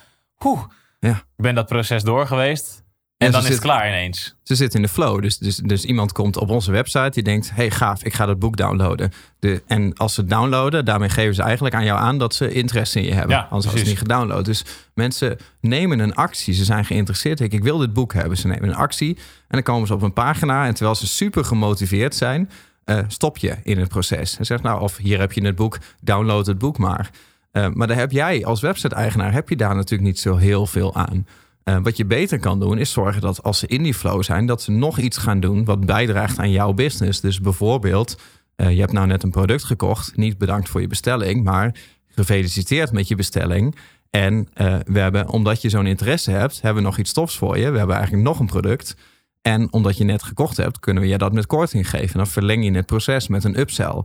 ja. 1.00 1.10
ik 1.10 1.42
ben 1.42 1.54
dat 1.54 1.66
proces 1.66 2.02
door 2.02 2.26
geweest. 2.26 2.83
En, 3.24 3.32
dan 3.32 3.42
is 3.42 3.48
het 3.48 3.60
klaar 3.60 3.88
ineens. 3.88 4.34
Ze 4.42 4.54
zitten 4.54 4.80
in 4.80 4.86
de 4.86 4.92
flow. 4.92 5.22
Dus, 5.22 5.38
dus, 5.38 5.56
dus 5.56 5.84
iemand 5.84 6.12
komt 6.12 6.36
op 6.36 6.50
onze 6.50 6.70
website 6.70 7.10
die 7.10 7.22
denkt: 7.22 7.50
hey, 7.54 7.70
gaaf, 7.70 8.04
ik 8.04 8.14
ga 8.14 8.26
dat 8.26 8.38
boek 8.38 8.56
downloaden. 8.56 9.12
De, 9.38 9.62
en 9.66 9.94
als 9.94 10.14
ze 10.14 10.20
het 10.20 10.30
downloaden, 10.30 10.84
daarmee 10.84 11.08
geven 11.08 11.34
ze 11.34 11.42
eigenlijk 11.42 11.74
aan 11.74 11.84
jou 11.84 11.98
aan 12.00 12.18
dat 12.18 12.34
ze 12.34 12.52
interesse 12.52 12.98
in 12.98 13.04
je 13.04 13.12
hebben. 13.12 13.36
Ja, 13.36 13.42
Anders 13.42 13.64
hadden 13.64 13.84
ze 13.84 13.90
niet 13.90 13.98
gedownload. 13.98 14.44
Dus 14.44 14.64
mensen 14.94 15.38
nemen 15.60 15.98
een 15.98 16.14
actie. 16.14 16.54
Ze 16.54 16.64
zijn 16.64 16.84
geïnteresseerd. 16.84 17.40
Ik, 17.40 17.52
ik 17.52 17.62
wil 17.62 17.78
dit 17.78 17.92
boek 17.92 18.12
hebben. 18.12 18.38
Ze 18.38 18.46
nemen 18.46 18.68
een 18.68 18.74
actie. 18.74 19.16
En 19.16 19.22
dan 19.48 19.62
komen 19.62 19.86
ze 19.86 19.94
op 19.94 20.02
een 20.02 20.12
pagina. 20.12 20.66
En 20.66 20.74
terwijl 20.74 20.96
ze 20.96 21.06
super 21.06 21.44
gemotiveerd 21.44 22.14
zijn, 22.14 22.50
uh, 22.84 22.98
stop 23.08 23.38
je 23.38 23.56
in 23.62 23.78
het 23.78 23.88
proces. 23.88 24.38
En 24.38 24.46
zegt 24.46 24.62
nou, 24.62 24.80
of 24.80 24.96
hier 24.96 25.18
heb 25.18 25.32
je 25.32 25.44
het 25.44 25.56
boek, 25.56 25.78
download 26.00 26.46
het 26.46 26.58
boek 26.58 26.78
maar. 26.78 27.10
Uh, 27.52 27.68
maar 27.68 27.86
daar 27.86 27.96
heb 27.96 28.12
jij 28.12 28.44
als 28.44 28.60
website-eigenaar 28.60 29.32
heb 29.32 29.48
je 29.48 29.56
daar 29.56 29.74
natuurlijk 29.74 30.08
niet 30.08 30.18
zo 30.18 30.36
heel 30.36 30.66
veel 30.66 30.94
aan. 30.94 31.26
Uh, 31.64 31.76
wat 31.82 31.96
je 31.96 32.04
beter 32.04 32.38
kan 32.38 32.60
doen, 32.60 32.78
is 32.78 32.92
zorgen 32.92 33.20
dat 33.20 33.42
als 33.42 33.58
ze 33.58 33.66
in 33.66 33.82
die 33.82 33.94
flow 33.94 34.22
zijn, 34.22 34.46
dat 34.46 34.62
ze 34.62 34.70
nog 34.70 34.98
iets 34.98 35.16
gaan 35.16 35.40
doen 35.40 35.64
wat 35.64 35.86
bijdraagt 35.86 36.38
aan 36.38 36.50
jouw 36.50 36.72
business. 36.72 37.20
Dus 37.20 37.40
bijvoorbeeld, 37.40 38.20
uh, 38.56 38.70
je 38.70 38.80
hebt 38.80 38.92
nou 38.92 39.06
net 39.06 39.22
een 39.22 39.30
product 39.30 39.64
gekocht. 39.64 40.16
Niet 40.16 40.38
bedankt 40.38 40.68
voor 40.68 40.80
je 40.80 40.86
bestelling, 40.86 41.44
maar 41.44 41.74
gefeliciteerd 42.08 42.92
met 42.92 43.08
je 43.08 43.14
bestelling. 43.14 43.76
En 44.10 44.34
uh, 44.34 44.76
we 44.84 44.98
hebben, 44.98 45.28
omdat 45.28 45.62
je 45.62 45.68
zo'n 45.68 45.86
interesse 45.86 46.30
hebt, 46.30 46.60
hebben 46.60 46.82
we 46.82 46.88
nog 46.88 46.98
iets 46.98 47.12
tofs 47.12 47.36
voor 47.36 47.58
je. 47.58 47.70
We 47.70 47.78
hebben 47.78 47.96
eigenlijk 47.96 48.26
nog 48.26 48.38
een 48.38 48.46
product. 48.46 48.96
En 49.42 49.72
omdat 49.72 49.96
je 49.96 50.04
net 50.04 50.22
gekocht 50.22 50.56
hebt, 50.56 50.78
kunnen 50.78 51.02
we 51.02 51.08
je 51.08 51.18
dat 51.18 51.32
met 51.32 51.46
korting 51.46 51.90
geven. 51.90 52.16
Dan 52.16 52.26
verleng 52.26 52.64
je 52.64 52.72
het 52.72 52.86
proces 52.86 53.28
met 53.28 53.44
een 53.44 53.58
upsell. 53.58 54.02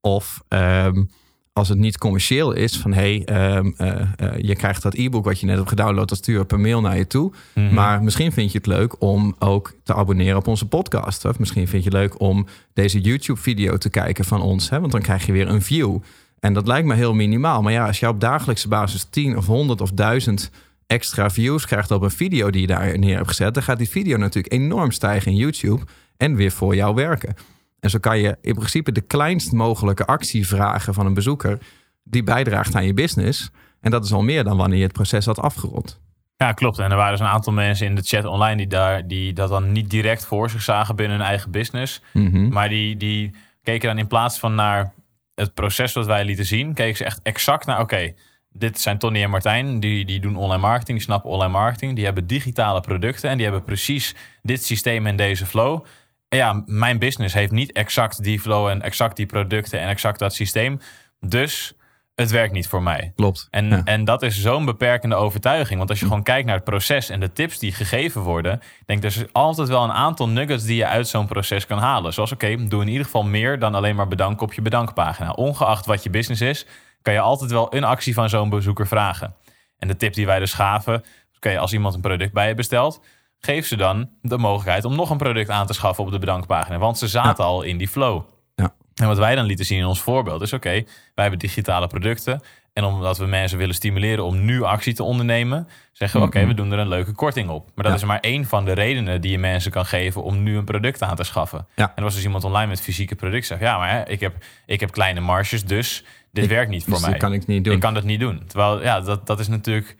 Of 0.00 0.42
um, 0.48 1.10
als 1.58 1.68
het 1.68 1.78
niet 1.78 1.98
commercieel 1.98 2.52
is, 2.52 2.76
van 2.76 2.92
hé, 2.92 3.22
hey, 3.24 3.56
um, 3.56 3.74
uh, 3.78 3.88
uh, 3.88 4.38
je 4.38 4.56
krijgt 4.56 4.82
dat 4.82 4.94
e-book 4.94 5.24
wat 5.24 5.40
je 5.40 5.46
net 5.46 5.56
hebt 5.56 5.68
gedownload, 5.68 6.08
dat 6.08 6.18
stuur 6.18 6.44
per 6.44 6.60
mail 6.60 6.80
naar 6.80 6.96
je 6.96 7.06
toe. 7.06 7.32
Mhm. 7.54 7.74
Maar 7.74 8.02
misschien 8.02 8.32
vind 8.32 8.52
je 8.52 8.58
het 8.58 8.66
leuk 8.66 9.02
om 9.02 9.36
ook 9.38 9.74
te 9.82 9.94
abonneren 9.94 10.36
op 10.36 10.46
onze 10.46 10.66
podcast. 10.66 11.24
Of 11.24 11.38
misschien 11.38 11.68
vind 11.68 11.84
je 11.84 11.88
het 11.88 11.98
leuk 11.98 12.20
om 12.20 12.46
deze 12.74 13.00
YouTube-video 13.00 13.76
te 13.76 13.90
kijken 13.90 14.24
van 14.24 14.42
ons, 14.42 14.70
hè, 14.70 14.80
want 14.80 14.92
dan 14.92 15.00
krijg 15.00 15.26
je 15.26 15.32
weer 15.32 15.48
een 15.48 15.62
view. 15.62 15.98
En 16.40 16.52
dat 16.52 16.66
lijkt 16.66 16.86
me 16.86 16.94
heel 16.94 17.14
minimaal. 17.14 17.62
Maar 17.62 17.72
ja, 17.72 17.86
als 17.86 18.00
je 18.00 18.08
op 18.08 18.20
dagelijkse 18.20 18.68
basis 18.68 19.06
10 19.10 19.36
of 19.36 19.46
100 19.46 19.80
of 19.80 19.90
1000 19.90 20.50
extra 20.86 21.30
views 21.30 21.66
krijgt 21.66 21.90
op 21.90 22.02
een 22.02 22.10
video 22.10 22.50
die 22.50 22.60
je 22.60 22.66
daar 22.66 22.98
neer 22.98 23.16
hebt 23.16 23.28
gezet, 23.28 23.54
dan 23.54 23.62
gaat 23.62 23.78
die 23.78 23.88
video 23.88 24.16
natuurlijk 24.16 24.52
enorm 24.52 24.90
stijgen 24.90 25.30
in 25.30 25.36
YouTube 25.36 25.82
en 26.16 26.34
weer 26.34 26.50
voor 26.50 26.74
jou 26.74 26.94
werken. 26.94 27.36
En 27.80 27.90
zo 27.90 27.98
kan 27.98 28.18
je 28.18 28.36
in 28.40 28.54
principe 28.54 28.92
de 28.92 29.00
kleinst 29.00 29.52
mogelijke 29.52 30.06
actie 30.06 30.46
vragen 30.46 30.94
van 30.94 31.06
een 31.06 31.14
bezoeker 31.14 31.58
die 32.02 32.22
bijdraagt 32.22 32.74
aan 32.74 32.86
je 32.86 32.94
business. 32.94 33.50
En 33.80 33.90
dat 33.90 34.04
is 34.04 34.12
al 34.12 34.22
meer 34.22 34.44
dan 34.44 34.56
wanneer 34.56 34.78
je 34.78 34.84
het 34.84 34.92
proces 34.92 35.26
had 35.26 35.38
afgerond. 35.38 36.00
Ja, 36.36 36.52
klopt. 36.52 36.78
En 36.78 36.90
er 36.90 36.96
waren 36.96 37.12
dus 37.12 37.20
een 37.20 37.32
aantal 37.32 37.52
mensen 37.52 37.86
in 37.86 37.94
de 37.94 38.02
chat 38.02 38.24
online 38.24 38.56
die, 38.56 38.66
daar, 38.66 39.06
die 39.06 39.32
dat 39.32 39.48
dan 39.48 39.72
niet 39.72 39.90
direct 39.90 40.24
voor 40.24 40.50
zich 40.50 40.62
zagen 40.62 40.96
binnen 40.96 41.18
hun 41.18 41.26
eigen 41.26 41.50
business. 41.50 42.02
Mm-hmm. 42.12 42.48
Maar 42.48 42.68
die, 42.68 42.96
die 42.96 43.34
keken 43.62 43.88
dan 43.88 43.98
in 43.98 44.06
plaats 44.06 44.38
van 44.38 44.54
naar 44.54 44.92
het 45.34 45.54
proces 45.54 45.92
wat 45.92 46.06
wij 46.06 46.24
lieten 46.24 46.44
zien, 46.44 46.74
keken 46.74 46.96
ze 46.96 47.04
echt 47.04 47.20
exact 47.22 47.66
naar, 47.66 47.80
oké, 47.80 48.14
dit 48.52 48.80
zijn 48.80 48.98
Tony 48.98 49.22
en 49.22 49.30
Martijn, 49.30 49.80
die, 49.80 50.04
die 50.04 50.20
doen 50.20 50.36
online 50.36 50.62
marketing, 50.62 50.98
die 50.98 51.06
snappen 51.06 51.30
online 51.30 51.52
marketing, 51.52 51.94
die 51.94 52.04
hebben 52.04 52.26
digitale 52.26 52.80
producten 52.80 53.30
en 53.30 53.36
die 53.36 53.46
hebben 53.46 53.64
precies 53.64 54.14
dit 54.42 54.64
systeem 54.64 55.06
en 55.06 55.16
deze 55.16 55.46
flow. 55.46 55.84
Ja, 56.28 56.62
mijn 56.66 56.98
business 56.98 57.34
heeft 57.34 57.52
niet 57.52 57.72
exact 57.72 58.22
die 58.22 58.40
flow 58.40 58.68
en 58.68 58.82
exact 58.82 59.16
die 59.16 59.26
producten 59.26 59.80
en 59.80 59.88
exact 59.88 60.18
dat 60.18 60.34
systeem. 60.34 60.80
Dus 61.20 61.74
het 62.14 62.30
werkt 62.30 62.52
niet 62.52 62.68
voor 62.68 62.82
mij. 62.82 63.12
Klopt. 63.16 63.48
En, 63.50 63.68
ja. 63.68 63.80
en 63.84 64.04
dat 64.04 64.22
is 64.22 64.40
zo'n 64.40 64.64
beperkende 64.64 65.14
overtuiging. 65.14 65.78
Want 65.78 65.90
als 65.90 66.00
je 66.00 66.06
gewoon 66.06 66.22
kijkt 66.22 66.46
naar 66.46 66.54
het 66.54 66.64
proces 66.64 67.08
en 67.08 67.20
de 67.20 67.32
tips 67.32 67.58
die 67.58 67.72
gegeven 67.72 68.20
worden, 68.20 68.60
denk 68.86 69.02
er 69.02 69.08
is 69.08 69.24
altijd 69.32 69.68
wel 69.68 69.84
een 69.84 69.92
aantal 69.92 70.28
nuggets 70.28 70.64
die 70.64 70.76
je 70.76 70.86
uit 70.86 71.08
zo'n 71.08 71.26
proces 71.26 71.66
kan 71.66 71.78
halen. 71.78 72.12
Zoals 72.12 72.32
oké, 72.32 72.68
doe 72.68 72.82
in 72.82 72.88
ieder 72.88 73.04
geval 73.04 73.22
meer 73.22 73.58
dan 73.58 73.74
alleen 73.74 73.96
maar 73.96 74.08
bedanken 74.08 74.46
op 74.46 74.52
je 74.52 74.62
bedankpagina. 74.62 75.30
Ongeacht 75.30 75.86
wat 75.86 76.02
je 76.02 76.10
business 76.10 76.40
is, 76.40 76.66
kan 77.02 77.12
je 77.12 77.20
altijd 77.20 77.50
wel 77.50 77.74
een 77.74 77.84
actie 77.84 78.14
van 78.14 78.28
zo'n 78.28 78.48
bezoeker 78.48 78.86
vragen. 78.86 79.34
En 79.78 79.88
de 79.88 79.96
tip 79.96 80.14
die 80.14 80.26
wij 80.26 80.38
dus 80.38 80.52
gaven, 80.52 81.04
oké, 81.36 81.58
als 81.58 81.72
iemand 81.72 81.94
een 81.94 82.00
product 82.00 82.32
bij 82.32 82.48
je 82.48 82.54
bestelt, 82.54 83.00
geef 83.40 83.66
ze 83.66 83.76
dan 83.76 84.10
de 84.22 84.38
mogelijkheid 84.38 84.84
om 84.84 84.96
nog 84.96 85.10
een 85.10 85.16
product 85.16 85.50
aan 85.50 85.66
te 85.66 85.72
schaffen 85.72 86.04
op 86.04 86.10
de 86.10 86.18
bedankpagina. 86.18 86.78
Want 86.78 86.98
ze 86.98 87.08
zaten 87.08 87.44
ja. 87.44 87.50
al 87.50 87.62
in 87.62 87.78
die 87.78 87.88
flow. 87.88 88.22
Ja. 88.54 88.74
En 88.94 89.06
wat 89.06 89.18
wij 89.18 89.34
dan 89.34 89.44
lieten 89.44 89.64
zien 89.64 89.78
in 89.78 89.86
ons 89.86 90.00
voorbeeld 90.00 90.42
is: 90.42 90.52
oké, 90.52 90.70
wij 90.70 90.84
hebben 91.14 91.38
digitale 91.38 91.86
producten. 91.86 92.40
En 92.72 92.84
omdat 92.84 93.18
we 93.18 93.26
mensen 93.26 93.58
willen 93.58 93.74
stimuleren 93.74 94.24
om 94.24 94.44
nu 94.44 94.62
actie 94.62 94.94
te 94.94 95.02
ondernemen, 95.02 95.68
zeggen 95.92 96.20
we: 96.20 96.26
oké, 96.26 96.46
we 96.46 96.54
doen 96.54 96.72
er 96.72 96.78
een 96.78 96.88
leuke 96.88 97.12
korting 97.12 97.48
op. 97.48 97.64
Maar 97.74 97.84
dat 97.84 97.92
Ja. 97.92 97.98
is 97.98 98.04
maar 98.04 98.20
één 98.20 98.44
van 98.44 98.64
de 98.64 98.72
redenen 98.72 99.20
die 99.20 99.30
je 99.30 99.38
mensen 99.38 99.70
kan 99.70 99.86
geven 99.86 100.22
om 100.22 100.42
nu 100.42 100.56
een 100.56 100.64
product 100.64 101.02
aan 101.02 101.16
te 101.16 101.24
schaffen. 101.24 101.66
En 101.74 101.90
er 101.94 102.02
was 102.02 102.14
dus 102.14 102.24
iemand 102.24 102.44
online 102.44 102.66
met 102.66 102.80
fysieke 102.80 103.14
producten. 103.14 103.46
Zegt: 103.46 103.60
ja, 103.60 103.78
maar 103.78 103.90
hè, 103.90 104.08
ik, 104.08 104.20
heb, 104.20 104.34
ik 104.66 104.80
heb 104.80 104.90
kleine 104.90 105.20
marges, 105.20 105.64
dus 105.64 106.04
dit 106.32 106.44
Ik- 106.44 106.50
werkt 106.50 106.70
niet 106.70 106.84
voor 106.84 106.92
dus 106.92 107.06
mij. 107.06 107.16
kan 107.18 107.32
ik 107.32 107.46
niet 107.46 107.64
doen. 107.64 107.74
Ik 107.74 107.80
kan 107.80 107.94
dat 107.94 108.04
niet 108.04 108.20
doen. 108.20 108.42
Terwijl, 108.46 108.82
ja, 108.82 109.00
dat, 109.00 109.26
dat 109.26 109.38
is 109.38 109.48
natuurlijk. 109.48 109.96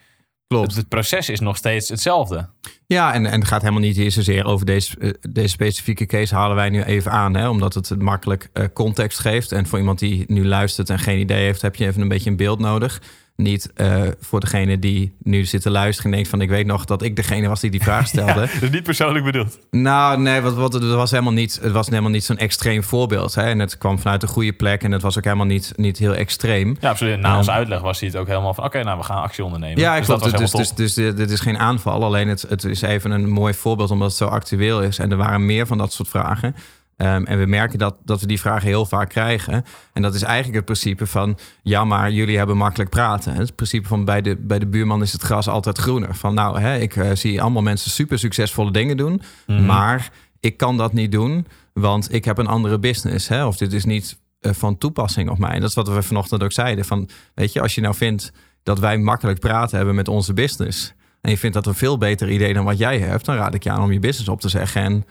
Klopt. 0.48 0.66
Het, 0.66 0.76
het 0.76 0.88
proces 0.88 1.28
is 1.28 1.40
nog 1.40 1.56
steeds 1.56 1.88
hetzelfde. 1.88 2.48
Ja, 2.86 3.14
en, 3.14 3.26
en 3.26 3.38
het 3.38 3.48
gaat 3.48 3.60
helemaal 3.60 3.82
niet 3.82 4.12
zozeer 4.12 4.44
over 4.44 4.66
deze, 4.66 4.98
eh, 4.98 5.10
deze 5.30 5.48
specifieke 5.48 6.06
case 6.06 6.34
halen 6.34 6.56
wij 6.56 6.68
nu 6.68 6.82
even 6.82 7.10
aan. 7.10 7.36
Hè, 7.36 7.48
omdat 7.48 7.74
het 7.74 7.88
het 7.88 8.02
makkelijk 8.02 8.48
eh, 8.52 8.64
context 8.72 9.18
geeft. 9.18 9.52
En 9.52 9.66
voor 9.66 9.78
iemand 9.78 9.98
die 9.98 10.24
nu 10.26 10.46
luistert 10.46 10.90
en 10.90 10.98
geen 10.98 11.18
idee 11.18 11.44
heeft, 11.44 11.62
heb 11.62 11.76
je 11.76 11.86
even 11.86 12.02
een 12.02 12.08
beetje 12.08 12.30
een 12.30 12.36
beeld 12.36 12.58
nodig. 12.58 13.00
Niet 13.42 13.70
eh, 13.74 14.02
voor 14.20 14.40
degene 14.40 14.78
die 14.78 15.12
nu 15.22 15.44
zit 15.44 15.62
te 15.62 15.70
luisteren 15.70 16.10
en 16.10 16.16
denkt 16.16 16.30
van 16.30 16.40
ik 16.40 16.48
weet 16.48 16.66
nog 16.66 16.84
dat 16.84 17.02
ik 17.02 17.16
degene 17.16 17.48
was 17.48 17.60
die 17.60 17.70
die 17.70 17.82
vraag 17.82 18.06
stelde. 18.16 18.34
Dat 18.34 18.62
is 18.62 18.70
niet 18.70 18.82
persoonlijk 18.82 19.24
bedoeld. 19.24 19.58
Nou, 19.70 20.20
nee, 20.20 20.40
wat, 20.40 20.54
wat, 20.54 20.72
het 20.72 20.82
was 20.84 21.10
helemaal 21.10 21.32
niet, 21.32 21.58
het 21.62 21.72
was 21.72 21.88
helemaal 21.88 22.10
niet 22.10 22.24
zo'n 22.24 22.38
extreem 22.38 22.82
voorbeeld. 22.82 23.34
Hè? 23.34 23.42
En 23.42 23.58
het 23.58 23.78
kwam 23.78 23.98
vanuit 23.98 24.22
een 24.22 24.28
goede 24.28 24.52
plek 24.52 24.82
en 24.82 24.92
het 24.92 25.02
was 25.02 25.18
ook 25.18 25.24
helemaal 25.24 25.46
niet, 25.46 25.72
niet 25.76 25.98
heel 25.98 26.14
extreem. 26.14 26.76
Ja, 26.80 26.90
absoluut. 26.90 27.20
Na 27.20 27.28
Ja. 27.28 27.36
onze 27.36 27.50
uitleg 27.50 27.80
was 27.80 28.00
hij 28.00 28.08
het 28.08 28.18
ook 28.18 28.26
helemaal 28.26 28.54
van... 28.54 28.64
oké, 28.64 28.82
nou, 28.82 28.98
we 28.98 29.04
gaan 29.04 29.22
actie 29.22 29.44
ondernemen. 29.44 29.80
Ja, 29.80 29.96
dus 29.96 30.06
klopt. 30.06 30.22
dat 30.22 30.40
was 30.40 30.52
Dus, 30.52 30.72
dus, 30.72 30.94
dus, 30.94 31.14
dit 31.14 31.30
is 31.30 31.40
geen 31.40 31.58
aanval. 31.58 32.04
Alleen 32.04 32.28
het, 32.28 32.44
het 32.48 32.64
is 32.64 32.82
even 32.82 33.10
een 33.10 33.28
mooi 33.28 33.54
voorbeeld 33.54 33.90
omdat 33.90 34.08
het 34.08 34.16
zo 34.16 34.26
actueel 34.26 34.82
is. 34.82 34.98
En 34.98 35.10
er 35.10 35.16
waren 35.16 35.46
meer 35.46 35.66
van 35.66 35.78
dat 35.78 35.92
soort 35.92 36.08
vragen. 36.08 36.54
Ehm, 36.98 37.24
en 37.24 37.38
we 37.38 37.46
merken 37.46 37.78
dat, 37.78 37.96
dat 38.04 38.20
we 38.20 38.26
die 38.26 38.40
vragen 38.40 38.68
heel 38.68 38.86
vaak 38.86 39.08
krijgen. 39.08 39.64
En 39.92 40.02
dat 40.02 40.14
is 40.14 40.22
eigenlijk 40.22 40.56
het 40.56 40.64
principe 40.64 41.06
van... 41.06 41.38
ja, 41.62 41.84
maar 41.84 42.10
jullie 42.10 42.36
hebben 42.36 42.56
makkelijk 42.56 42.90
praten. 42.90 43.34
Het 43.34 43.54
principe 43.54 43.88
van 43.88 44.04
bij 44.04 44.22
de, 44.22 44.36
bij 44.36 44.58
de 44.58 44.66
buurman 44.66 45.02
is 45.02 45.12
het 45.12 45.22
gras 45.22 45.48
altijd 45.48 45.78
groener. 45.78 46.14
Van 46.14 46.34
nou, 46.34 46.60
hè, 46.60 46.78
ik 46.78 46.96
eh, 46.96 47.10
zie 47.14 47.42
allemaal 47.42 47.62
mensen 47.62 47.90
super 47.90 48.18
succesvolle 48.18 48.70
dingen 48.70 48.96
doen... 48.96 49.22
Mhm. 49.46 49.66
maar 49.66 50.10
ik 50.40 50.56
kan 50.56 50.76
dat 50.76 50.92
niet 50.92 51.12
doen, 51.12 51.46
want 51.72 52.14
ik 52.14 52.24
heb 52.24 52.38
een 52.38 52.46
andere 52.46 52.78
business. 52.78 53.28
Hè? 53.28 53.46
Of 53.46 53.56
dit 53.56 53.72
is 53.72 53.84
niet 53.84 54.18
eh, 54.40 54.52
van 54.52 54.78
toepassing 54.78 55.30
op 55.30 55.38
mij. 55.38 55.58
Dat 55.58 55.68
is 55.68 55.74
wat 55.74 55.88
we 55.88 56.02
vanochtend 56.02 56.42
ook 56.42 56.52
zeiden. 56.52 56.84
Van, 56.84 57.08
weet 57.34 57.52
je, 57.52 57.60
als 57.60 57.74
je 57.74 57.80
nou 57.80 57.94
vindt 57.94 58.32
dat 58.62 58.78
wij 58.78 58.98
makkelijk 58.98 59.40
praten 59.40 59.76
hebben 59.76 59.94
met 59.94 60.08
onze 60.08 60.32
business... 60.32 60.92
en 61.20 61.30
je 61.30 61.38
vindt 61.38 61.54
dat 61.54 61.66
een 61.66 61.74
veel 61.74 61.98
beter 61.98 62.30
idee 62.30 62.54
dan 62.54 62.64
wat 62.64 62.78
jij 62.78 62.98
hebt... 62.98 63.24
dan 63.24 63.36
raad 63.36 63.54
ik 63.54 63.62
je 63.62 63.70
aan 63.70 63.82
om 63.82 63.92
je 63.92 64.00
business 64.00 64.28
op 64.28 64.40
te 64.40 64.48
zeggen... 64.48 64.82
en 64.82 65.04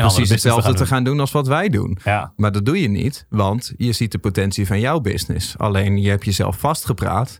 precies 0.00 0.30
hetzelfde 0.30 0.74
te 0.74 0.86
gaan 0.86 1.04
doen 1.04 1.20
als 1.20 1.32
wat 1.32 1.46
wij 1.46 1.68
doen. 1.68 1.98
Ja, 2.04 2.32
Maar 2.36 2.52
dat 2.52 2.64
doe 2.64 2.80
je 2.80 2.88
niet, 2.88 3.26
want 3.28 3.72
je 3.76 3.92
ziet 3.92 4.12
de 4.12 4.18
potentie 4.18 4.66
van 4.66 4.80
jouw 4.80 5.00
business. 5.00 5.58
Alleen 5.58 6.00
je 6.00 6.08
hebt 6.08 6.24
jezelf 6.24 6.58
vastgepraat 6.58 7.38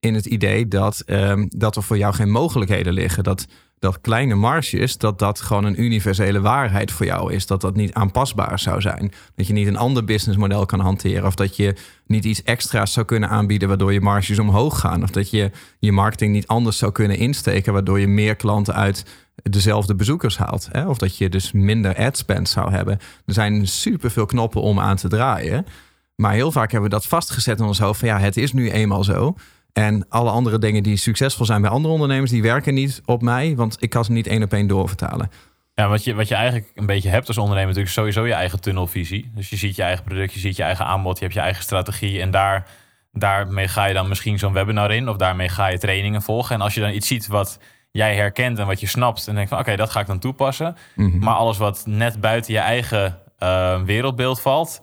in 0.00 0.14
het 0.14 0.26
idee 0.26 0.68
dat, 0.68 1.02
ehm, 1.06 1.46
dat 1.48 1.76
er 1.76 1.82
voor 1.82 1.98
jou 1.98 2.14
geen 2.14 2.30
mogelijkheden 2.30 2.92
liggen. 2.92 3.24
Dat, 3.24 3.46
dat 3.80 4.00
kleine 4.00 4.34
marges, 4.34 4.98
dat 4.98 5.18
dat 5.18 5.40
gewoon 5.40 5.64
een 5.64 5.82
universele 5.82 6.40
waarheid 6.40 6.92
voor 6.92 7.06
jou 7.06 7.32
is. 7.32 7.46
Dat 7.46 7.60
dat 7.60 7.76
niet 7.76 7.92
aanpasbaar 7.92 8.58
zou 8.58 8.80
zijn. 8.80 9.12
Dat 9.34 9.46
je 9.46 9.52
niet 9.52 9.66
een 9.66 9.76
ander 9.76 10.04
businessmodel 10.04 10.66
kan 10.66 10.80
hanteren. 10.80 11.26
Of 11.26 11.34
dat 11.34 11.56
je 11.56 11.76
niet 12.06 12.24
iets 12.24 12.42
extra's 12.42 12.92
zou 12.92 13.06
kunnen 13.06 13.28
aanbieden 13.28 13.68
waardoor 13.68 13.92
je 13.92 14.00
marges 14.00 14.38
omhoog 14.38 14.80
gaan. 14.80 15.02
Of 15.02 15.10
dat 15.10 15.30
je 15.30 15.50
je 15.78 15.92
marketing 15.92 16.32
niet 16.32 16.46
anders 16.46 16.78
zou 16.78 16.92
kunnen 16.92 17.16
insteken 17.16 17.72
waardoor 17.72 18.00
je 18.00 18.06
meer 18.06 18.36
klanten 18.36 18.74
uit 18.74 19.04
dezelfde 19.42 19.94
bezoekers 19.94 20.38
haalt. 20.38 20.68
Hè? 20.72 20.88
Of 20.88 20.98
dat 20.98 21.16
je 21.16 21.28
dus 21.28 21.52
minder 21.52 21.96
ad 21.96 22.16
spend 22.16 22.48
zou 22.48 22.70
hebben. 22.70 22.98
Er 23.26 23.34
zijn 23.34 23.66
superveel 23.66 24.26
knoppen 24.26 24.62
om 24.62 24.80
aan 24.80 24.96
te 24.96 25.08
draaien. 25.08 25.66
Maar 26.14 26.32
heel 26.32 26.52
vaak 26.52 26.72
hebben 26.72 26.90
we 26.90 26.96
dat 26.96 27.06
vastgezet 27.06 27.58
in 27.58 27.64
ons 27.64 27.78
hoofd 27.78 27.98
van 27.98 28.08
ja, 28.08 28.18
het 28.18 28.36
is 28.36 28.52
nu 28.52 28.70
eenmaal 28.70 29.04
zo. 29.04 29.34
En 29.72 30.06
alle 30.08 30.30
andere 30.30 30.58
dingen 30.58 30.82
die 30.82 30.96
succesvol 30.96 31.46
zijn 31.46 31.60
bij 31.60 31.70
andere 31.70 31.94
ondernemers, 31.94 32.30
die 32.30 32.42
werken 32.42 32.74
niet 32.74 33.02
op 33.04 33.22
mij, 33.22 33.56
want 33.56 33.76
ik 33.82 33.90
kan 33.90 34.04
ze 34.04 34.12
niet 34.12 34.26
één 34.26 34.42
op 34.42 34.52
één 34.52 34.66
doorvertalen. 34.66 35.30
Ja, 35.74 35.88
wat 35.88 36.04
je, 36.04 36.14
wat 36.14 36.28
je 36.28 36.34
eigenlijk 36.34 36.70
een 36.74 36.86
beetje 36.86 37.08
hebt 37.08 37.28
als 37.28 37.38
ondernemer, 37.38 37.68
natuurlijk 37.68 37.94
sowieso 37.94 38.26
je 38.26 38.32
eigen 38.32 38.60
tunnelvisie. 38.60 39.30
Dus 39.34 39.50
je 39.50 39.56
ziet 39.56 39.76
je 39.76 39.82
eigen 39.82 40.04
product, 40.04 40.32
je 40.32 40.40
ziet 40.40 40.56
je 40.56 40.62
eigen 40.62 40.84
aanbod, 40.84 41.18
je 41.18 41.24
hebt 41.24 41.36
je 41.36 41.40
eigen 41.40 41.62
strategie. 41.62 42.20
En 42.20 42.30
daar, 42.30 42.68
daarmee 43.12 43.68
ga 43.68 43.84
je 43.84 43.94
dan 43.94 44.08
misschien 44.08 44.38
zo'n 44.38 44.52
webinar 44.52 44.90
in, 44.90 45.08
of 45.08 45.16
daarmee 45.16 45.48
ga 45.48 45.66
je 45.66 45.78
trainingen 45.78 46.22
volgen. 46.22 46.54
En 46.54 46.60
als 46.60 46.74
je 46.74 46.80
dan 46.80 46.92
iets 46.92 47.06
ziet 47.06 47.26
wat 47.26 47.58
jij 47.90 48.14
herkent 48.14 48.58
en 48.58 48.66
wat 48.66 48.80
je 48.80 48.86
snapt, 48.86 49.28
en 49.28 49.34
denkt 49.34 49.50
van 49.50 49.58
oké, 49.58 49.76
dat 49.76 49.90
ga 49.90 50.00
ik 50.00 50.06
dan 50.06 50.18
toepassen. 50.18 50.76
Maar 51.20 51.34
alles 51.34 51.58
wat 51.58 51.82
net 51.86 52.20
buiten 52.20 52.52
je 52.52 52.58
eigen 52.58 53.18
eh, 53.38 53.82
wereldbeeld 53.82 54.40
valt. 54.40 54.80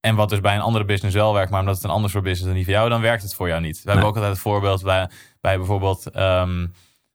En 0.00 0.14
wat 0.14 0.28
dus 0.28 0.40
bij 0.40 0.54
een 0.54 0.60
andere 0.60 0.84
business 0.84 1.16
wel 1.16 1.34
werkt, 1.34 1.50
maar 1.50 1.60
omdat 1.60 1.74
het 1.74 1.84
een 1.84 1.90
ander 1.90 2.10
soort 2.10 2.24
business 2.24 2.40
is 2.42 2.46
dan 2.48 2.56
die 2.56 2.64
voor 2.64 2.74
jou, 2.74 2.88
dan 2.88 3.00
werkt 3.00 3.22
het 3.22 3.34
voor 3.34 3.48
jou 3.48 3.60
niet. 3.60 3.82
We 3.82 3.90
hebben 3.90 4.08
ook 4.08 4.14
altijd 4.14 4.32
het 4.32 4.42
voorbeeld 4.42 4.82
bij, 4.82 5.10
bij 5.40 5.56
bijvoorbeeld, 5.56 6.10
ehm, 6.10 6.66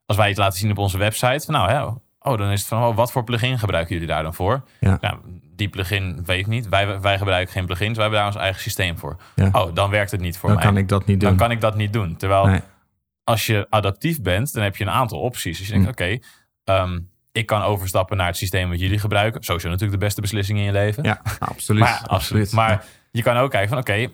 als 0.05 0.17
wij 0.17 0.29
iets 0.29 0.39
laten 0.39 0.59
zien 0.59 0.71
op 0.71 0.77
onze 0.77 0.97
website. 0.97 1.45
Van, 1.45 1.53
nou, 1.53 1.69
hè, 1.69 1.83
oh, 2.31 2.37
dan 2.37 2.49
is 2.51 2.59
het 2.59 2.67
van, 2.69 2.83
oh, 2.83 2.95
wat 2.95 3.11
voor 3.11 3.23
plugin 3.23 3.59
gebruiken 3.59 3.93
jullie 3.93 4.09
daar 4.09 4.23
dan 4.23 4.33
voor? 4.33 4.63
Ja. 4.79 4.97
Nou, 5.01 5.17
die 5.55 5.67
plugin 5.69 6.25
weet 6.25 6.39
ik 6.39 6.47
niet. 6.47 6.69
Wij, 6.69 6.99
wij 7.01 7.17
gebruiken 7.17 7.53
geen 7.53 7.65
plugins, 7.65 7.93
wij 7.93 8.01
hebben 8.01 8.19
daar 8.23 8.27
ons 8.33 8.41
eigen 8.41 8.61
systeem 8.61 8.97
voor. 8.97 9.15
Ja. 9.35 9.49
Oh, 9.51 9.73
dan 9.73 9.89
werkt 9.89 10.11
het 10.11 10.21
niet 10.21 10.37
voor 10.37 10.49
Dan 10.49 10.57
mij. 10.57 10.67
kan 10.67 10.77
ik 10.77 10.87
dat 10.87 11.05
niet 11.05 11.19
doen. 11.19 11.29
Dan 11.29 11.37
kan 11.37 11.51
ik 11.51 11.61
dat 11.61 11.75
niet 11.75 11.93
doen. 11.93 12.15
Terwijl 12.15 12.45
Nee. 12.45 12.59
als 13.23 13.45
je 13.45 13.67
adaptief 13.69 14.21
bent, 14.21 14.53
dan 14.53 14.63
heb 14.63 14.75
je 14.75 14.83
een 14.83 14.89
aantal 14.91 15.19
opties. 15.19 15.57
Dus 15.57 15.67
je 15.67 15.73
denkt, 15.73 15.85
Mm. 15.87 15.91
oké, 15.91 16.19
ehm, 16.63 16.99
ik 17.35 17.45
kan 17.45 17.61
overstappen 17.61 18.17
naar 18.17 18.27
het 18.27 18.37
systeem 18.37 18.69
wat 18.69 18.79
jullie 18.79 18.99
gebruiken. 18.99 19.43
Sowieso 19.43 19.69
natuurlijk 19.69 19.99
de 19.99 20.05
beste 20.05 20.21
beslissing 20.21 20.59
in 20.59 20.65
je 20.65 20.71
leven. 20.71 21.03
Ja, 21.03 21.21
absoluut. 21.39 21.81
Maar, 21.81 22.03
absoluut. 22.07 22.51
Maar 22.51 22.85
je 23.11 23.23
kan 23.23 23.37
ook 23.37 23.51
kijken 23.51 23.69
van, 23.69 23.77
oké, 23.77 24.07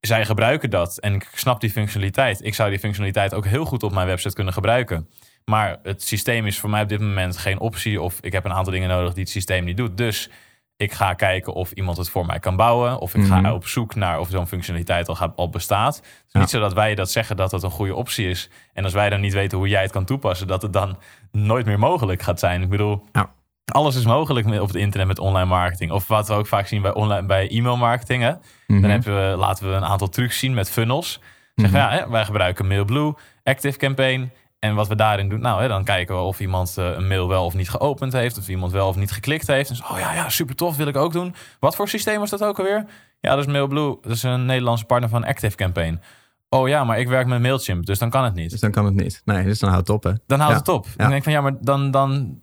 zij 0.00 0.24
gebruiken 0.24 0.70
dat 0.70 0.98
en 0.98 1.14
ik 1.14 1.28
snap 1.34 1.60
die 1.60 1.70
functionaliteit. 1.70 2.44
Ik 2.44 2.54
zou 2.54 2.70
die 2.70 2.78
functionaliteit 2.78 3.34
ook 3.34 3.46
heel 3.46 3.64
goed 3.64 3.82
op 3.82 3.92
mijn 3.92 4.06
website 4.06 4.34
kunnen 4.34 4.52
gebruiken. 4.52 5.08
Maar 5.44 5.78
het 5.82 6.02
systeem 6.02 6.46
is 6.46 6.58
voor 6.58 6.70
mij 6.70 6.82
op 6.82 6.88
dit 6.88 7.00
moment 7.00 7.36
geen 7.36 7.58
optie. 7.58 8.00
Of 8.00 8.18
ik 8.20 8.32
heb 8.32 8.44
een 8.44 8.52
aantal 8.52 8.72
dingen 8.72 8.88
nodig 8.88 9.12
die 9.12 9.22
het 9.22 9.32
systeem 9.32 9.64
niet 9.64 9.76
doet. 9.76 9.96
Dus 9.96 10.30
ik 10.76 10.92
ga 10.92 11.14
kijken 11.14 11.52
of 11.52 11.70
iemand 11.72 11.96
het 11.96 12.08
voor 12.10 12.26
mij 12.26 12.38
kan 12.38 12.56
bouwen. 12.56 12.98
Of 12.98 13.14
ik 13.14 13.22
Mhm. 13.26 13.42
ga 13.44 13.52
op 13.54 13.66
zoek 13.66 13.94
naar 13.94 14.18
of 14.18 14.28
zo'n 14.30 14.46
functionaliteit 14.46 15.08
al, 15.08 15.14
gaat, 15.14 15.36
al 15.36 15.48
bestaat. 15.50 15.96
Het 15.96 16.04
is 16.26 16.32
Ja. 16.32 16.40
niet 16.40 16.50
zo 16.50 16.60
dat 16.60 16.72
wij 16.72 16.94
dat 16.94 17.10
zeggen 17.10 17.36
dat 17.36 17.50
dat 17.50 17.62
een 17.62 17.70
goede 17.70 17.94
optie 17.94 18.28
is. 18.28 18.50
En 18.72 18.84
als 18.84 18.92
wij 18.92 19.10
dan 19.10 19.20
niet 19.20 19.32
weten 19.32 19.58
hoe 19.58 19.68
jij 19.68 19.82
het 19.82 19.92
kan 19.92 20.04
toepassen, 20.04 20.46
dat 20.46 20.62
het 20.62 20.72
dan 20.72 20.98
nooit 21.32 21.66
meer 21.66 21.78
mogelijk 21.78 22.22
gaat 22.22 22.38
zijn. 22.38 22.62
Ik 22.62 22.68
bedoel, 22.68 23.04
Ja. 23.12 23.30
alles 23.64 23.96
is 23.96 24.04
mogelijk 24.04 24.46
met- 24.46 24.60
op 24.60 24.66
het 24.66 24.76
internet 24.76 25.06
met 25.08 25.18
online 25.18 25.48
marketing. 25.48 25.90
Of 25.92 26.08
wat 26.08 26.28
we 26.28 26.34
ook 26.34 26.46
vaak 26.46 26.66
zien 26.66 26.82
bij, 26.82 26.94
online, 26.94 27.26
bij 27.26 27.48
e-mail 27.48 27.76
marketing. 27.76 28.22
Hè? 28.22 28.32
Mhm. 28.66 28.80
Dan 28.80 28.90
hebben 28.90 29.30
we, 29.30 29.36
laten 29.36 29.70
we 29.70 29.76
een 29.76 29.84
aantal 29.84 30.08
trucs 30.08 30.38
zien 30.38 30.54
met 30.54 30.70
funnels. 30.70 31.20
Zeggen 31.54 31.78
Mhm. 31.80 31.88
ja, 31.92 31.98
hè, 31.98 32.08
wij 32.10 32.24
gebruiken 32.24 32.66
MailBlue, 32.66 33.14
Active 33.44 33.78
Campaign. 33.78 34.32
En 34.64 34.74
wat 34.74 34.88
we 34.88 34.94
daarin 34.94 35.28
doen, 35.28 35.40
nou, 35.40 35.62
hè, 35.62 35.68
dan 35.68 35.84
kijken 35.84 36.14
we 36.14 36.20
of 36.20 36.40
iemand 36.40 36.78
eh, 36.78 36.90
een 36.90 37.06
mail 37.06 37.28
wel 37.28 37.44
of 37.44 37.54
niet 37.54 37.70
geopend 37.70 38.12
heeft. 38.12 38.38
Of 38.38 38.48
iemand 38.48 38.72
wel 38.72 38.88
of 38.88 38.96
niet 38.96 39.10
geklikt 39.12 39.46
heeft. 39.46 39.76
Zo, 39.76 39.82
oh 39.92 39.98
ja, 39.98 40.14
ja, 40.14 40.28
super 40.28 40.54
tof, 40.54 40.76
wil 40.76 40.86
ik 40.86 40.96
ook 40.96 41.12
doen. 41.12 41.34
Wat 41.60 41.76
voor 41.76 41.88
systeem 41.88 42.18
was 42.18 42.30
dat 42.30 42.44
ook 42.44 42.58
alweer? 42.58 42.84
Ja, 43.20 43.30
dat 43.34 43.46
is 43.46 43.52
MailBlue. 43.52 43.98
Dat 44.02 44.12
is 44.12 44.22
een 44.22 44.44
Nederlandse 44.46 44.84
partner 44.84 45.08
van 45.10 45.24
Active 45.24 45.56
Campaign. 45.56 46.00
Oh 46.48 46.68
ja, 46.68 46.84
maar 46.84 46.98
ik 46.98 47.08
werk 47.08 47.26
met 47.26 47.40
Mailchimp, 47.40 47.86
dus 47.86 47.98
dan 47.98 48.10
kan 48.10 48.24
het 48.24 48.34
niet. 48.34 48.50
Dus 48.50 48.60
dan 48.60 48.70
kan 48.70 48.84
het 48.84 48.94
niet. 48.94 49.22
Nee, 49.24 49.44
dus 49.44 49.58
dan 49.58 49.70
houdt 49.70 49.86
het 49.88 49.96
op, 49.96 50.02
hè? 50.02 50.12
Dan 50.26 50.38
houdt 50.40 50.52
Ja. 50.54 50.58
het 50.58 50.68
op. 50.68 50.84
Ja. 50.86 50.92
Dan 50.96 51.06
denk 51.06 51.16
ik 51.18 51.22
van 51.24 51.32
ja, 51.32 51.40
maar 51.40 51.54
dan, 51.60 51.90
dan... 51.90 52.40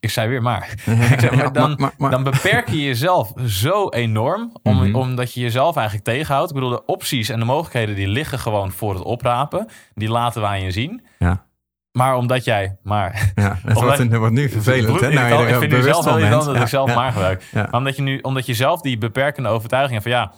Ik 0.00 0.10
zei 0.10 0.28
weer 0.28 0.42
maar. 0.42 0.68
Ik 0.86 0.86
maar 1.30 1.34
Ja, 1.36 1.50
dan, 1.50 1.68
maar- 1.70 1.78
maar- 1.78 1.92
maar- 1.98 2.10
dan 2.10 2.22
beperk 2.22 2.68
je 2.68 2.82
jezelf 2.82 3.32
zo 3.46 3.88
enorm, 3.88 4.52
om, 4.62 4.76
Mhm. 4.76 4.94
omdat 4.94 5.34
je 5.34 5.40
jezelf 5.40 5.76
eigenlijk 5.76 6.06
tegenhoudt. 6.06 6.48
Ik 6.50 6.54
bedoel, 6.54 6.70
de 6.70 6.84
opties 6.86 7.28
en 7.28 7.38
de 7.38 7.44
mogelijkheden 7.44 7.94
die 7.94 8.08
liggen 8.08 8.38
gewoon 8.38 8.72
voor 8.72 8.94
het 8.94 9.02
oprapen. 9.02 9.68
Die 9.94 10.08
laten 10.08 10.40
we 10.40 10.46
aan 10.46 10.62
je 10.62 10.70
zien. 10.70 11.04
Ja. 11.18 11.46
Maar 11.92 12.16
omdat 12.16 12.44
jij, 12.44 12.76
maar... 12.82 13.32
Ja, 13.34 13.58
Omdat- 13.74 14.08
wordt, 14.08 14.30
nu 14.32 14.48
vervelend, 14.48 15.00
hè? 15.00 15.08
Nou, 15.12 15.42
je 15.46 15.52
ik 15.52 15.58
vind 15.58 15.72
nu 15.72 15.82
zelf 15.82 16.04
wel 16.04 16.16
irritant 16.18 16.44
dat 16.44 16.54
Ja, 16.54 16.60
ik 16.62 16.68
zelf 16.68 16.88
ja. 16.88 16.94
maar 16.94 17.12
gebruik. 17.12 17.44
Maar 17.52 17.72
omdat 17.72 17.96
je, 17.96 18.02
nu, 18.02 18.18
omdat 18.18 18.46
je 18.46 18.54
zelf 18.54 18.80
die 18.80 18.98
beperkende 18.98 19.48
overtuiging 19.48 19.92
hebt 20.02 20.14
van 20.14 20.22
ja, 20.22 20.32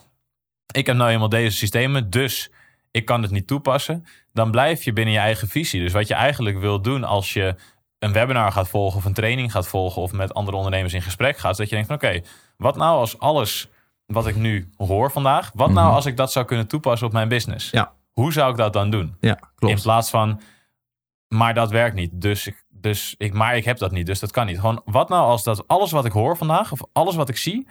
ik 0.72 0.86
heb 0.86 0.96
nou 0.96 1.10
eenmaal 1.10 1.28
deze 1.28 1.56
systemen, 1.56 2.10
dus 2.10 2.50
ik 2.90 3.04
kan 3.04 3.22
het 3.22 3.30
niet 3.30 3.46
toepassen. 3.46 4.04
Dan 4.32 4.50
blijf 4.50 4.82
je 4.82 4.92
binnen 4.92 5.14
je 5.14 5.20
eigen 5.20 5.48
visie. 5.48 5.80
Dus 5.80 5.92
wat 5.92 6.08
je 6.08 6.14
eigenlijk 6.14 6.58
wil 6.58 6.80
doen 6.82 7.04
als 7.04 7.32
je 7.32 7.54
een 8.00 8.12
webinar 8.12 8.52
gaat 8.52 8.68
volgen 8.68 8.98
of 8.98 9.04
een 9.04 9.12
training 9.12 9.52
gaat 9.52 9.68
volgen 9.68 10.02
of 10.02 10.12
met 10.12 10.34
andere 10.34 10.56
ondernemers 10.56 10.92
in 10.94 11.02
gesprek 11.02 11.38
gaat, 11.38 11.56
dat 11.56 11.68
je 11.68 11.74
denkt 11.74 11.86
van 11.88 11.96
oké, 11.96 12.20
wat 12.56 12.76
nou 12.76 12.98
als 12.98 13.18
alles 13.18 13.68
wat 14.06 14.26
ik 14.26 14.36
nu 14.36 14.70
hoor 14.76 15.10
vandaag, 15.10 15.50
wat 15.54 15.70
nou 15.70 15.86
Mhm. 15.86 15.94
als 15.94 16.06
ik 16.06 16.16
dat 16.16 16.32
zou 16.32 16.44
kunnen 16.44 16.66
toepassen 16.66 17.06
op 17.06 17.12
mijn 17.12 17.28
business? 17.28 17.70
Ja. 17.70 17.92
Hoe 18.12 18.32
zou 18.32 18.50
ik 18.50 18.56
dat 18.56 18.72
dan 18.72 18.90
doen? 18.90 19.16
Ja, 19.20 19.38
In 19.58 19.80
plaats 19.82 20.10
van, 20.10 20.40
maar 21.28 21.54
dat 21.54 21.70
werkt 21.70 21.94
niet. 21.94 22.10
Dus, 22.12 22.46
ik, 22.46 22.64
dus 22.68 23.14
ik, 23.18 23.32
maar 23.32 23.56
ik 23.56 23.64
heb 23.64 23.78
dat 23.78 23.90
niet, 23.90 24.06
dus 24.06 24.20
dat 24.20 24.30
kan 24.30 24.46
niet. 24.46 24.60
Gewoon, 24.60 24.82
wat 24.84 25.08
nou 25.08 25.22
als 25.28 25.42
dat 25.44 25.68
alles 25.68 25.90
wat 25.90 26.04
ik 26.04 26.12
hoor 26.12 26.36
vandaag, 26.36 26.72
of 26.72 26.80
alles 26.92 27.14
wat 27.14 27.28
ik 27.28 27.36
zie, 27.36 27.68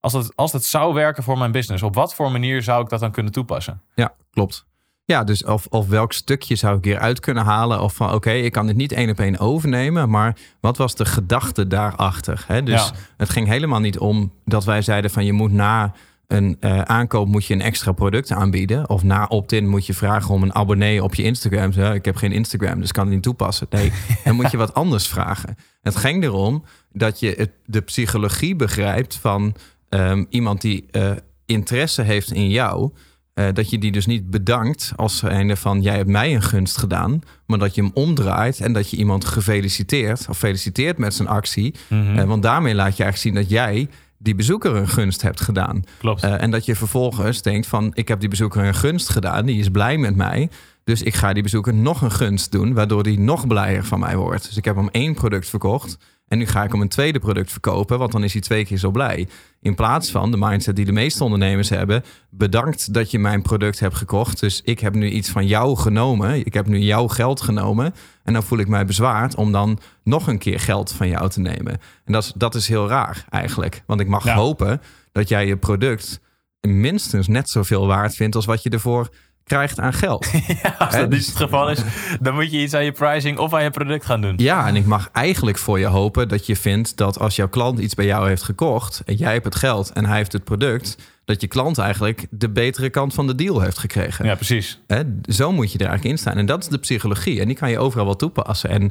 als 0.00 0.12
dat, 0.12 0.32
als 0.36 0.52
dat 0.52 0.64
zou 0.64 0.94
werken 0.94 1.22
voor 1.22 1.38
mijn 1.38 1.52
business, 1.52 1.82
op 1.82 1.94
wat 1.94 2.14
voor 2.14 2.30
manier 2.32 2.62
zou 2.62 2.82
ik 2.82 2.88
dat 2.88 3.00
dan 3.00 3.10
kunnen 3.12 3.32
toepassen? 3.32 3.82
Ja, 3.94 4.14
klopt. 4.30 4.66
Ja, 5.10 5.24
dus 5.24 5.44
of, 5.44 5.66
of 5.70 5.88
welk 5.88 6.12
stukje 6.12 6.54
zou 6.54 6.78
ik 6.78 6.84
hieruit 6.84 7.20
kunnen 7.20 7.44
halen? 7.44 7.82
Of 7.82 7.94
van, 7.94 8.12
oké, 8.12 8.30
ik 8.30 8.52
kan 8.52 8.66
dit 8.66 8.76
niet 8.76 8.92
één 8.92 9.10
op 9.10 9.18
één 9.20 9.38
overnemen, 9.38 10.10
maar 10.10 10.36
wat 10.60 10.76
was 10.76 10.94
de 10.94 11.04
gedachte 11.04 11.66
daarachter? 11.66 12.44
Hè? 12.46 12.62
Dus 12.62 12.86
Ja. 12.88 12.92
het 13.16 13.30
ging 13.30 13.46
helemaal 13.46 13.80
niet 13.80 13.98
om 13.98 14.32
dat 14.44 14.64
wij 14.64 14.82
zeiden 14.82 15.10
van 15.10 15.24
je 15.24 15.32
moet 15.32 15.52
na 15.52 15.92
een 16.26 16.56
eh, 16.60 16.80
aankoop 16.80 17.28
moet 17.28 17.44
je 17.46 17.54
een 17.54 17.60
extra 17.60 17.92
product 17.92 18.30
aanbieden. 18.30 18.88
Of 18.88 19.02
na 19.02 19.24
opt-in 19.26 19.68
moet 19.68 19.86
je 19.86 19.94
vragen 19.94 20.34
om 20.34 20.42
een 20.42 20.54
abonnee 20.54 21.02
op 21.02 21.14
je 21.14 21.22
Instagram. 21.22 21.72
Zo, 21.72 21.92
ik 21.92 22.04
heb 22.04 22.16
geen 22.16 22.32
Instagram, 22.32 22.80
dus 22.80 22.92
kan 22.92 23.04
het 23.04 23.14
niet 23.14 23.22
toepassen. 23.22 23.66
Nee, 23.70 23.92
dan 24.24 24.34
moet 24.34 24.50
je 24.50 24.56
wat 24.56 24.74
anders 24.74 25.06
vragen. 25.08 25.56
Het 25.82 25.96
ging 25.96 26.24
erom 26.24 26.64
dat 26.92 27.20
je 27.20 27.34
het, 27.36 27.50
de 27.64 27.80
psychologie 27.80 28.56
begrijpt 28.56 29.16
van 29.16 29.54
ehm, 29.88 30.24
iemand 30.28 30.60
die 30.60 30.86
eh, 30.90 31.10
interesse 31.46 32.02
heeft 32.02 32.32
in 32.32 32.48
jou. 32.48 32.90
Eh, 33.38 33.46
dat 33.52 33.70
je 33.70 33.78
die 33.78 33.92
dus 33.92 34.06
niet 34.06 34.30
bedankt 34.30 34.92
als 34.96 35.22
einde 35.22 35.56
van 35.56 35.82
jij 35.82 35.96
hebt 35.96 36.08
mij 36.08 36.34
een 36.34 36.42
gunst 36.42 36.78
gedaan. 36.78 37.20
Maar 37.46 37.58
dat 37.58 37.74
je 37.74 37.82
hem 37.82 37.90
omdraait 37.94 38.60
en 38.60 38.72
dat 38.72 38.90
je 38.90 38.96
iemand 38.96 39.24
gefeliciteerd 39.24 40.26
of 40.28 40.38
feliciteert 40.38 40.98
met 40.98 41.14
zijn 41.14 41.28
actie. 41.28 41.74
Mhm. 41.88 42.18
Eh, 42.18 42.24
want 42.24 42.42
daarmee 42.42 42.74
laat 42.74 42.96
je 42.96 43.02
eigenlijk 43.02 43.16
zien 43.16 43.34
dat 43.34 43.50
jij 43.50 43.88
die 44.18 44.34
bezoeker 44.34 44.76
een 44.76 44.88
gunst 44.88 45.22
hebt 45.22 45.40
gedaan. 45.40 45.84
Klopt. 45.98 46.22
Eh, 46.22 46.42
en 46.42 46.50
dat 46.50 46.64
je 46.64 46.74
vervolgens 46.74 47.42
denkt 47.42 47.66
van 47.66 47.90
ik 47.94 48.08
heb 48.08 48.20
die 48.20 48.28
bezoeker 48.28 48.64
een 48.64 48.74
gunst 48.74 49.08
gedaan, 49.08 49.46
die 49.46 49.58
is 49.58 49.68
blij 49.68 49.98
met 49.98 50.16
mij. 50.16 50.50
Dus 50.84 51.02
ik 51.02 51.14
ga 51.14 51.32
die 51.32 51.42
bezoeker 51.42 51.74
nog 51.74 52.02
een 52.02 52.12
gunst 52.12 52.52
doen, 52.52 52.74
waardoor 52.74 53.02
die 53.02 53.18
nog 53.18 53.46
blijer 53.46 53.84
van 53.84 54.00
mij 54.00 54.16
wordt. 54.16 54.46
Dus 54.46 54.56
ik 54.56 54.64
heb 54.64 54.76
hem 54.76 54.88
één 54.88 55.14
product 55.14 55.48
verkocht 55.48 55.98
en 56.28 56.38
nu 56.38 56.46
ga 56.46 56.64
ik 56.64 56.72
hem 56.72 56.80
een 56.80 56.88
tweede 56.88 57.18
product 57.18 57.52
verkopen, 57.52 57.98
want 57.98 58.12
dan 58.12 58.24
is 58.24 58.32
hij 58.32 58.42
twee 58.42 58.64
keer 58.64 58.78
zo 58.78 58.90
blij. 58.90 59.28
In 59.60 59.74
plaats 59.74 60.10
van 60.10 60.30
de 60.30 60.36
mindset 60.36 60.76
die 60.76 60.84
de 60.84 60.92
meeste 60.92 61.24
ondernemers 61.24 61.68
hebben, 61.68 62.04
bedankt 62.30 62.94
dat 62.94 63.10
je 63.10 63.18
mijn 63.18 63.42
product 63.42 63.80
hebt 63.80 63.94
gekocht. 63.94 64.40
Dus 64.40 64.60
ik 64.64 64.80
heb 64.80 64.94
nu 64.94 65.08
iets 65.08 65.30
van 65.30 65.46
jou 65.46 65.76
genomen, 65.76 66.46
ik 66.46 66.54
heb 66.54 66.66
nu 66.66 66.78
jouw 66.78 67.08
geld 67.08 67.40
genomen 67.40 67.94
en 68.22 68.32
dan 68.32 68.42
voel 68.42 68.58
ik 68.58 68.68
mij 68.68 68.84
bezwaard 68.84 69.34
om 69.34 69.52
dan 69.52 69.78
nog 70.02 70.26
een 70.26 70.38
keer 70.38 70.60
geld 70.60 70.92
van 70.92 71.08
jou 71.08 71.28
te 71.28 71.40
nemen. 71.40 71.72
En 72.04 72.12
dat 72.12 72.22
is, 72.22 72.32
dat 72.36 72.54
is 72.54 72.68
heel 72.68 72.88
raar 72.88 73.24
eigenlijk, 73.30 73.82
want 73.86 74.00
ik 74.00 74.08
mag 74.08 74.24
Ja. 74.24 74.34
hopen 74.34 74.80
dat 75.12 75.28
jij 75.28 75.46
je 75.46 75.56
product 75.56 76.20
minstens 76.60 77.28
net 77.28 77.48
zoveel 77.48 77.86
waard 77.86 78.14
vindt 78.14 78.36
als 78.36 78.44
wat 78.44 78.62
je 78.62 78.70
ervoor 78.70 79.08
krijgt 79.48 79.80
aan 79.80 79.92
geld. 79.92 80.26
Ja, 80.62 80.74
als 80.78 80.94
dat 80.94 81.10
dus- 81.10 81.18
niet 81.18 81.28
het 81.28 81.42
geval 81.42 81.70
is, 81.70 81.82
dan 82.20 82.34
moet 82.34 82.50
je 82.50 82.58
iets 82.58 82.74
aan 82.74 82.84
je 82.84 82.92
pricing 82.92 83.38
of 83.38 83.54
aan 83.54 83.62
je 83.62 83.70
product 83.70 84.04
gaan 84.04 84.20
doen. 84.20 84.34
Ja, 84.36 84.66
en 84.66 84.76
ik 84.76 84.86
mag 84.86 85.08
eigenlijk 85.12 85.58
voor 85.58 85.78
je 85.78 85.86
hopen 85.86 86.28
dat 86.28 86.46
je 86.46 86.56
vindt 86.56 86.96
dat 86.96 87.18
als 87.18 87.36
jouw 87.36 87.48
klant 87.48 87.78
iets 87.78 87.94
bij 87.94 88.06
jou 88.06 88.28
heeft 88.28 88.42
gekocht 88.42 89.02
en 89.04 89.14
jij 89.14 89.32
hebt 89.32 89.44
het 89.44 89.54
geld 89.54 89.92
en 89.92 90.04
hij 90.06 90.16
heeft 90.16 90.32
het 90.32 90.44
product, 90.44 90.96
dat 91.24 91.40
je 91.40 91.46
klant 91.46 91.78
eigenlijk 91.78 92.26
de 92.30 92.50
betere 92.50 92.90
kant 92.90 93.14
van 93.14 93.26
de 93.26 93.34
deal 93.34 93.60
heeft 93.60 93.78
gekregen. 93.78 94.24
Ja, 94.24 94.34
precies. 94.34 94.80
Zo 95.22 95.52
moet 95.52 95.72
je 95.72 95.78
er 95.78 95.86
eigenlijk 95.86 96.14
in 96.14 96.18
staan. 96.18 96.36
En 96.36 96.46
dat 96.46 96.62
is 96.62 96.68
de 96.68 96.78
psychologie. 96.78 97.40
En 97.40 97.46
die 97.46 97.56
kan 97.56 97.70
je 97.70 97.78
overal 97.78 98.04
wel 98.04 98.16
toepassen. 98.16 98.70
En 98.70 98.82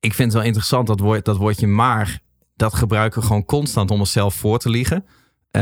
ik 0.00 0.14
vind 0.14 0.28
het 0.28 0.32
wel 0.32 0.42
interessant 0.42 0.86
dat 0.86 1.00
woord, 1.00 1.24
dat 1.24 1.36
woordje 1.36 1.66
maar. 1.66 2.18
dat 2.56 2.74
gebruiken 2.74 3.20
we 3.20 3.26
gewoon 3.26 3.44
constant 3.44 3.90
om 3.90 3.98
onszelf 3.98 4.34
voor 4.34 4.58
te 4.58 4.70
liegen. 4.70 5.04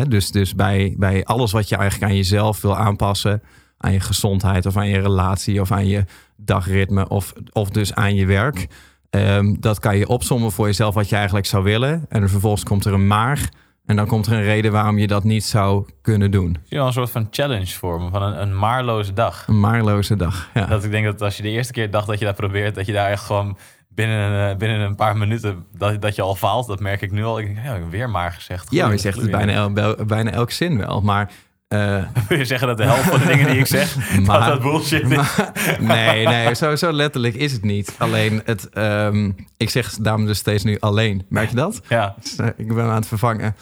Dus, 0.09 0.31
dus 0.31 0.55
bij, 0.55 0.95
bij 0.99 1.25
alles 1.25 1.53
wat 1.53 1.69
je 1.69 1.77
eigenlijk 1.77 2.11
aan 2.11 2.17
jezelf 2.17 2.61
wil 2.61 2.77
aanpassen, 2.77 3.43
aan 3.85 3.93
je 3.93 4.01
gezondheid 4.01 4.67
of 4.67 4.77
aan 4.77 4.89
je 4.89 5.01
relatie 5.01 5.61
of 5.61 5.73
aan 5.73 5.87
je 5.87 6.05
dagritme 6.37 7.09
of, 7.09 7.33
of 7.53 7.71
dus 7.71 7.95
aan 7.95 8.15
je 8.15 8.27
werk. 8.27 8.67
Ehm, 9.11 9.55
dat 9.61 9.79
kan 9.79 9.97
je 9.97 10.09
opsommen 10.09 10.53
voor 10.53 10.67
jezelf 10.67 10.95
wat 10.95 11.09
je 11.09 11.17
eigenlijk 11.17 11.47
zou 11.47 11.65
willen. 11.65 12.07
En 12.09 12.29
vervolgens 12.29 12.63
komt 12.63 12.85
er 12.85 12.93
een 12.93 13.07
maar. 13.07 13.49
En 13.87 13.97
dan 13.97 14.07
komt 14.07 14.27
er 14.27 14.33
een 14.33 14.43
reden 14.43 14.73
waarom 14.73 14.99
je 14.99 15.07
dat 15.07 15.25
niet 15.25 15.45
zou 15.45 15.87
kunnen 16.03 16.31
doen. 16.31 16.57
Je 16.65 16.79
een 16.79 16.93
soort 16.93 17.11
van 17.11 17.27
challenge 17.31 17.67
vormen 17.67 18.11
van 18.11 18.23
een, 18.23 18.41
een 18.43 18.59
maarloze 18.59 19.13
dag. 19.13 19.45
Een 19.47 19.61
maarloze 19.61 20.17
dag. 20.17 20.51
Ja. 20.55 20.67
Dat 20.67 20.85
ik 20.85 20.91
denk 20.91 21.05
dat 21.05 21.23
als 21.23 21.37
je 21.37 21.43
de 21.43 21.49
eerste 21.49 21.73
keer 21.73 21.91
dacht 21.91 22.07
dat 22.07 22.19
je 22.19 22.25
dat 22.25 22.37
probeert, 22.37 22.75
dat 22.75 22.87
je 22.87 22.93
daar 22.93 23.11
echt 23.11 23.25
gewoon 23.25 23.57
binnen 23.89 24.19
een, 24.19 24.51
eh, 24.51 24.57
binnen 24.57 24.81
een 24.81 24.95
paar 24.95 25.17
minuten 25.17 25.67
dat, 25.79 26.03
dat 26.03 26.15
je 26.15 26.23
al 26.23 26.35
faalt. 26.35 26.67
Dat 26.67 26.81
merk 26.81 27.03
ik 27.03 27.11
nu 27.11 27.25
al. 27.25 27.39
Ik 27.39 27.47
denk, 27.47 27.67
ja, 27.67 27.89
weer 27.89 28.11
maar 28.11 28.33
gezegd. 28.33 28.71
ja, 28.71 28.91
je 28.91 28.99
zegt 28.99 29.21
het 29.21 29.31
bijna, 29.31 29.53
el, 29.53 29.97
bijna 30.07 30.31
elk 30.31 30.51
zin 30.51 30.79
wel. 30.79 31.01
Maar 31.01 31.31
uh, 31.75 32.03
Wil 32.29 32.39
je 32.39 32.45
zeggen 32.45 32.69
dat 32.69 32.77
de 32.77 32.85
helft 32.85 33.03
van 33.03 33.19
de 33.19 33.27
dingen 33.27 33.47
die 33.47 33.59
ik 33.59 33.67
zeg, 33.67 33.97
maar, 34.27 34.39
dat 34.39 34.49
dat 34.49 34.63
bullshit 34.63 35.03
is? 35.03 35.09
Maar, 35.09 35.53
nee, 35.81 36.27
nee, 36.27 36.55
zo, 36.55 36.77
zo 36.77 36.93
letterlijk 36.93 37.35
is 37.35 37.53
het 37.53 37.63
niet. 37.63 37.95
Alleen, 37.99 38.43
het, 38.45 38.69
um, 38.75 39.37
ik 39.57 39.71
zeg 39.71 39.91
daarom 39.91 40.27
dus 40.27 40.39
steeds 40.39 40.65
nu 40.65 40.77
alleen. 40.81 41.27
Merk 41.29 41.49
je 41.49 41.57
dat? 41.57 41.81
Ja. 41.89 42.15
Dus, 42.21 42.39
uh, 42.39 42.47
ik 42.57 42.75
ben 42.75 42.85
aan 42.85 42.95
het 42.95 43.07
vervangen. 43.07 43.57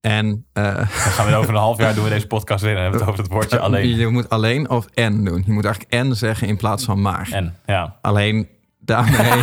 En, 0.00 0.46
uh, 0.54 0.74
Dan 0.74 0.86
gaan 0.86 1.26
we 1.26 1.34
over 1.34 1.54
een 1.54 1.60
half 1.60 1.78
jaar 1.78 1.94
doen 1.94 2.04
we 2.04 2.10
deze 2.10 2.26
podcast 2.26 2.62
weer 2.62 2.76
en 2.76 2.82
hebben 2.82 3.00
we 3.00 3.04
het 3.04 3.12
over 3.12 3.24
het 3.24 3.32
woordje 3.32 3.58
alleen. 3.58 3.96
Je 3.96 4.06
moet 4.06 4.28
alleen 4.28 4.70
of 4.70 4.86
en 4.94 5.24
doen. 5.24 5.42
Je 5.46 5.52
moet 5.52 5.64
eigenlijk 5.64 5.94
en 5.94 6.16
zeggen 6.16 6.48
in 6.48 6.56
plaats 6.56 6.84
van 6.84 7.00
maar. 7.00 7.28
En, 7.32 7.56
ja. 7.66 7.96
Alleen 8.02 8.48
daarmee. 8.78 9.42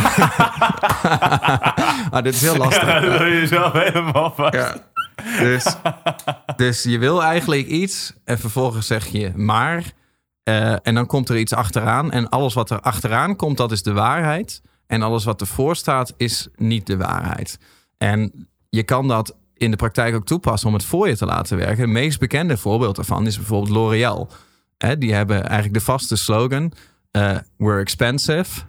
ah, 2.10 2.22
dit 2.22 2.34
is 2.34 2.40
heel 2.40 2.56
lastig. 2.56 2.86
Ja, 2.86 3.00
dat 3.00 3.18
wil 3.18 3.26
je 3.26 3.46
zelf 3.46 3.72
helemaal 3.72 4.32
vast. 4.36 4.54
Ja. 4.54 4.74
Dus, 5.40 5.76
dus 6.56 6.82
je 6.82 6.98
wil 6.98 7.22
eigenlijk 7.22 7.66
iets 7.66 8.12
en 8.24 8.38
vervolgens 8.38 8.86
zeg 8.86 9.06
je 9.06 9.32
maar. 9.36 9.92
Uh, 10.48 10.76
en 10.82 10.94
dan 10.94 11.06
komt 11.06 11.28
er 11.28 11.38
iets 11.38 11.52
achteraan. 11.52 12.12
En 12.12 12.28
alles 12.28 12.54
wat 12.54 12.70
er 12.70 12.80
achteraan 12.80 13.36
komt, 13.36 13.56
dat 13.56 13.72
is 13.72 13.82
de 13.82 13.92
waarheid. 13.92 14.62
En 14.86 15.02
alles 15.02 15.24
wat 15.24 15.40
ervoor 15.40 15.76
staat, 15.76 16.14
is 16.16 16.48
niet 16.56 16.86
de 16.86 16.96
waarheid. 16.96 17.58
En 17.98 18.48
je 18.68 18.82
kan 18.82 19.08
dat 19.08 19.36
in 19.54 19.70
de 19.70 19.76
praktijk 19.76 20.14
ook 20.14 20.26
toepassen 20.26 20.68
om 20.68 20.74
het 20.74 20.84
voor 20.84 21.08
je 21.08 21.16
te 21.16 21.26
laten 21.26 21.56
werken. 21.56 21.80
Het 21.80 21.90
meest 21.90 22.18
bekende 22.18 22.56
voorbeeld 22.56 22.96
daarvan 22.96 23.26
is 23.26 23.36
bijvoorbeeld 23.36 23.70
L'Oreal. 23.70 24.28
die 24.98 25.14
hebben 25.14 25.42
eigenlijk 25.42 25.74
de 25.74 25.84
vaste 25.84 26.16
slogan: 26.16 26.72
uh, 27.12 27.36
We're 27.56 27.80
expensive. 27.80 28.62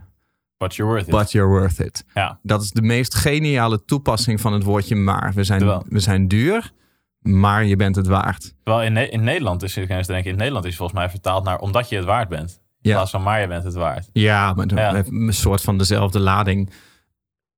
But 0.58 0.76
you're 0.76 0.92
worth 0.92 1.08
it. 1.08 1.14
But 1.14 1.32
you're 1.32 1.50
worth 1.50 1.80
it. 1.80 2.06
Ja. 2.14 2.40
Dat 2.42 2.62
is 2.62 2.72
de 2.72 2.82
meest 2.82 3.16
geniale 3.16 3.86
toepassing 3.86 4.42
van 4.42 4.54
het 4.54 4.64
woordje 4.64 4.96
maar. 4.96 5.32
We 5.34 5.44
zijn, 5.44 5.84
we 5.90 6.00
zijn 6.00 6.28
duur, 6.28 6.72
maar 7.20 7.66
je 7.66 7.76
bent 7.76 7.96
het 7.96 8.08
waard. 8.08 8.54
Terwijl 8.64 8.86
in, 8.86 9.12
in 9.12 9.24
Nederland 9.24 9.64
is 9.64 9.76
het 9.76 9.88
denken, 9.88 10.32
in 10.32 10.38
Nederland 10.38 10.66
is 10.66 10.76
volgens 10.76 11.00
mij 11.00 11.10
vertaald 11.10 11.44
naar 11.44 11.60
omdat 11.60 11.90
je 11.90 11.96
het 11.96 12.06
waard 12.06 12.30
bent. 12.30 12.50
In 12.82 12.90
ja. 12.90 12.96
plaats 12.96 13.12
van 13.12 13.24
maar 13.24 13.42
je 13.42 13.48
bent 13.48 13.64
het 13.64 13.74
waard. 13.74 14.10
Ja, 14.14 14.54
maar 14.54 14.66
ja. 14.76 15.04
een 15.10 15.34
soort 15.34 15.62
van 15.62 15.78
dezelfde 15.78 16.20
lading. 16.20 16.70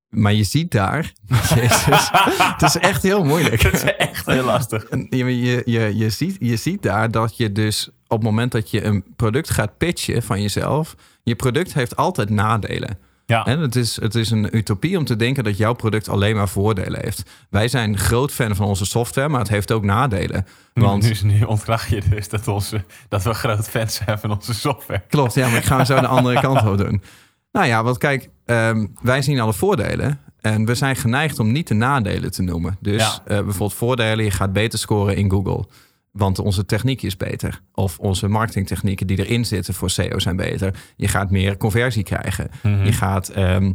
Maar 0.09 0.33
je 0.33 0.43
ziet 0.43 0.71
daar, 0.71 1.13
Jezus, 1.55 2.09
het 2.37 2.61
is 2.61 2.77
echt 2.77 3.03
heel 3.03 3.23
moeilijk. 3.23 3.61
Het 3.69 3.73
is 3.73 3.83
echt 3.83 4.25
heel 4.25 4.43
lastig. 4.43 4.85
Je, 5.09 5.41
je, 5.41 5.61
je, 5.65 5.97
je, 5.97 6.09
ziet, 6.09 6.37
je 6.39 6.55
ziet 6.55 6.81
daar 6.81 7.11
dat 7.11 7.37
je 7.37 7.51
dus 7.51 7.89
op 8.07 8.17
het 8.17 8.23
moment 8.23 8.51
dat 8.51 8.71
je 8.71 8.83
een 8.83 9.03
product 9.15 9.49
gaat 9.49 9.77
pitchen 9.77 10.23
van 10.23 10.41
jezelf, 10.41 10.95
je 11.23 11.35
product 11.35 11.73
heeft 11.73 11.95
altijd 11.95 12.29
nadelen. 12.29 12.97
Ja. 13.25 13.45
En 13.45 13.59
het, 13.59 13.75
is, 13.75 14.01
het 14.01 14.15
is 14.15 14.31
een 14.31 14.57
utopie 14.57 14.97
om 14.97 15.05
te 15.05 15.15
denken 15.15 15.43
dat 15.43 15.57
jouw 15.57 15.73
product 15.73 16.09
alleen 16.09 16.35
maar 16.35 16.49
voordelen 16.49 16.99
heeft. 17.03 17.23
Wij 17.49 17.67
zijn 17.67 17.97
groot 17.97 18.31
fan 18.31 18.55
van 18.55 18.65
onze 18.65 18.85
software, 18.85 19.29
maar 19.29 19.39
het 19.39 19.49
heeft 19.49 19.71
ook 19.71 19.83
nadelen. 19.83 20.45
Want... 20.73 21.23
Nu, 21.23 21.31
nu 21.31 21.43
ontkracht 21.43 21.89
je 21.89 22.01
dus 22.09 22.29
dat, 22.29 22.47
onze, 22.47 22.83
dat 23.09 23.23
we 23.23 23.33
groot 23.33 23.69
fans 23.69 23.95
zijn 23.95 24.19
van 24.19 24.31
onze 24.31 24.53
software. 24.53 25.03
Klopt, 25.07 25.33
ja, 25.33 25.49
maar 25.49 25.57
ik 25.57 25.65
ga 25.65 25.85
zo 25.85 25.99
de 25.99 26.07
andere 26.07 26.39
kant 26.39 26.67
op 26.67 26.77
doen. 26.77 27.01
Nou 27.51 27.65
ja, 27.67 27.83
want 27.83 27.97
kijk, 27.97 28.29
um, 28.45 28.93
wij 29.01 29.21
zien 29.21 29.39
alle 29.39 29.53
voordelen. 29.53 30.19
En 30.39 30.65
we 30.65 30.75
zijn 30.75 30.95
geneigd 30.95 31.39
om 31.39 31.51
niet 31.51 31.67
de 31.67 31.73
nadelen 31.73 32.31
te 32.31 32.41
noemen. 32.41 32.77
Dus 32.79 33.01
Ja. 33.01 33.13
uh, 33.21 33.25
bijvoorbeeld 33.43 33.73
voordelen, 33.73 34.25
je 34.25 34.31
gaat 34.31 34.53
beter 34.53 34.79
scoren 34.79 35.15
in 35.15 35.29
Google. 35.31 35.65
Want 36.11 36.39
onze 36.39 36.65
techniek 36.65 37.01
is 37.01 37.17
beter. 37.17 37.61
Of 37.73 37.99
onze 37.99 38.27
marketingtechnieken 38.27 39.07
die 39.07 39.25
erin 39.25 39.45
zitten 39.45 39.73
voor 39.73 39.89
SEO 39.89 40.19
zijn 40.19 40.35
beter. 40.35 40.75
Je 40.95 41.07
gaat 41.07 41.31
meer 41.31 41.57
conversie 41.57 42.03
krijgen. 42.03 42.49
Mhm. 42.63 42.85
Je 42.85 42.91
gaat... 42.93 43.29
ehm, 43.29 43.73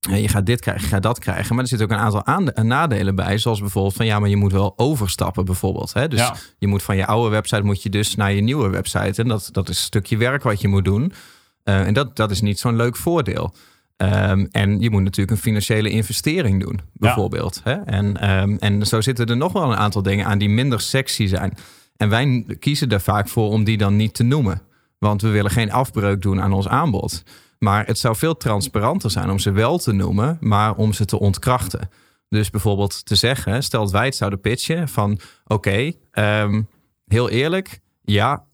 je 0.00 0.28
gaat 0.28 0.46
dit 0.46 0.60
krijgen, 0.60 0.82
je 0.82 0.88
gaat 0.88 1.02
dat 1.02 1.18
krijgen. 1.18 1.54
Maar 1.54 1.64
er 1.64 1.68
zitten 1.70 1.86
ook 1.86 1.92
een 1.92 1.98
aantal 2.04 2.26
aan- 2.26 2.66
nadelen 2.68 3.14
bij. 3.14 3.38
Zoals 3.38 3.60
bijvoorbeeld 3.60 3.94
van 3.94 4.06
ja, 4.06 4.18
maar 4.18 4.28
je 4.28 4.36
moet 4.36 4.52
wel 4.52 4.72
overstappen 4.76 5.44
bijvoorbeeld. 5.44 5.92
Hè? 5.92 6.08
Dus 6.08 6.18
Ja. 6.20 6.34
je 6.58 6.66
moet 6.66 6.82
van 6.82 6.96
je 6.96 7.06
oude 7.06 7.30
website 7.30 7.62
moet 7.62 7.82
je 7.82 7.88
dus 7.90 8.14
naar 8.14 8.32
je 8.32 8.40
nieuwe 8.40 8.68
website. 8.68 9.22
En 9.22 9.28
dat, 9.28 9.48
dat 9.52 9.68
is 9.68 9.76
een 9.78 9.82
stukje 9.84 10.16
werk 10.16 10.42
wat 10.42 10.60
je 10.60 10.68
moet 10.68 10.84
doen. 10.84 11.12
Uh, 11.64 11.86
en 11.86 11.94
dat, 11.94 12.16
dat 12.16 12.30
is 12.30 12.40
niet 12.40 12.58
zo'n 12.58 12.76
leuk 12.76 12.96
voordeel. 12.96 13.54
Um, 13.96 14.48
en 14.50 14.80
je 14.80 14.90
moet 14.90 15.02
natuurlijk 15.02 15.36
een 15.36 15.42
financiële 15.42 15.90
investering 15.90 16.60
doen, 16.60 16.80
bijvoorbeeld. 16.92 17.60
Hè? 17.64 17.72
En, 17.72 18.30
um, 18.30 18.56
en 18.58 18.86
zo 18.86 19.00
zitten 19.00 19.26
er 19.26 19.36
nog 19.36 19.52
wel 19.52 19.62
een 19.62 19.76
aantal 19.76 20.02
dingen 20.02 20.26
aan 20.26 20.38
die 20.38 20.48
minder 20.48 20.80
sexy 20.80 21.26
zijn. 21.26 21.54
En 21.96 22.08
wij 22.08 22.44
kiezen 22.58 22.88
er 22.88 23.00
vaak 23.00 23.28
voor 23.28 23.50
om 23.50 23.64
die 23.64 23.76
dan 23.76 23.96
niet 23.96 24.14
te 24.14 24.22
noemen. 24.22 24.62
Want 24.98 25.22
we 25.22 25.28
willen 25.28 25.50
geen 25.50 25.72
afbreuk 25.72 26.22
doen 26.22 26.40
aan 26.40 26.52
ons 26.52 26.68
aanbod. 26.68 27.22
Maar 27.58 27.86
het 27.86 27.98
zou 27.98 28.16
veel 28.16 28.36
transparanter 28.36 29.10
zijn 29.10 29.30
om 29.30 29.38
ze 29.38 29.50
wel 29.50 29.78
te 29.78 29.92
noemen, 29.92 30.36
maar 30.40 30.74
om 30.74 30.92
ze 30.92 31.04
te 31.04 31.18
ontkrachten. 31.18 31.90
Dus 32.28 32.50
bijvoorbeeld 32.50 33.06
te 33.06 33.14
zeggen, 33.14 33.62
stel 33.62 33.82
dat 33.82 33.92
wij 33.92 34.04
het 34.04 34.16
zouden 34.16 34.40
pitchen 34.40 34.88
van... 34.88 35.20
oké, 35.44 35.54
okay, 35.54 35.98
um, 36.42 36.68
heel 37.06 37.28
eerlijk, 37.28 37.80
ja, 38.02 38.44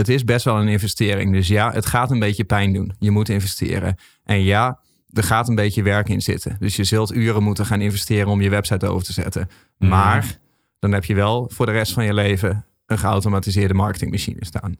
het 0.00 0.08
is 0.08 0.24
best 0.24 0.44
wel 0.44 0.60
een 0.60 0.68
investering. 0.68 1.32
Dus 1.32 1.48
ja, 1.48 1.72
het 1.72 1.86
gaat 1.86 2.10
een 2.10 2.18
beetje 2.18 2.44
pijn 2.44 2.72
doen. 2.72 2.92
Je 2.98 3.10
moet 3.10 3.28
investeren. 3.28 3.96
En 4.24 4.42
ja, 4.42 4.80
er 5.12 5.22
gaat 5.22 5.48
een 5.48 5.54
beetje 5.54 5.82
werk 5.82 6.08
in 6.08 6.20
zitten. 6.20 6.56
Dus 6.58 6.76
je 6.76 6.84
zult 6.84 7.14
uren 7.14 7.42
moeten 7.42 7.66
gaan 7.66 7.80
investeren 7.80 8.28
om 8.28 8.40
je 8.40 8.50
website 8.50 8.86
over 8.86 9.06
te 9.06 9.12
zetten. 9.12 9.48
Mhm. 9.78 9.90
Maar 9.90 10.38
dan 10.78 10.92
heb 10.92 11.04
je 11.04 11.14
wel 11.14 11.50
voor 11.52 11.66
de 11.66 11.72
rest 11.72 11.92
van 11.92 12.04
je 12.04 12.14
leven 12.14 12.64
een 12.86 12.98
geautomatiseerde 12.98 13.74
marketingmachine 13.74 14.44
staan. 14.44 14.76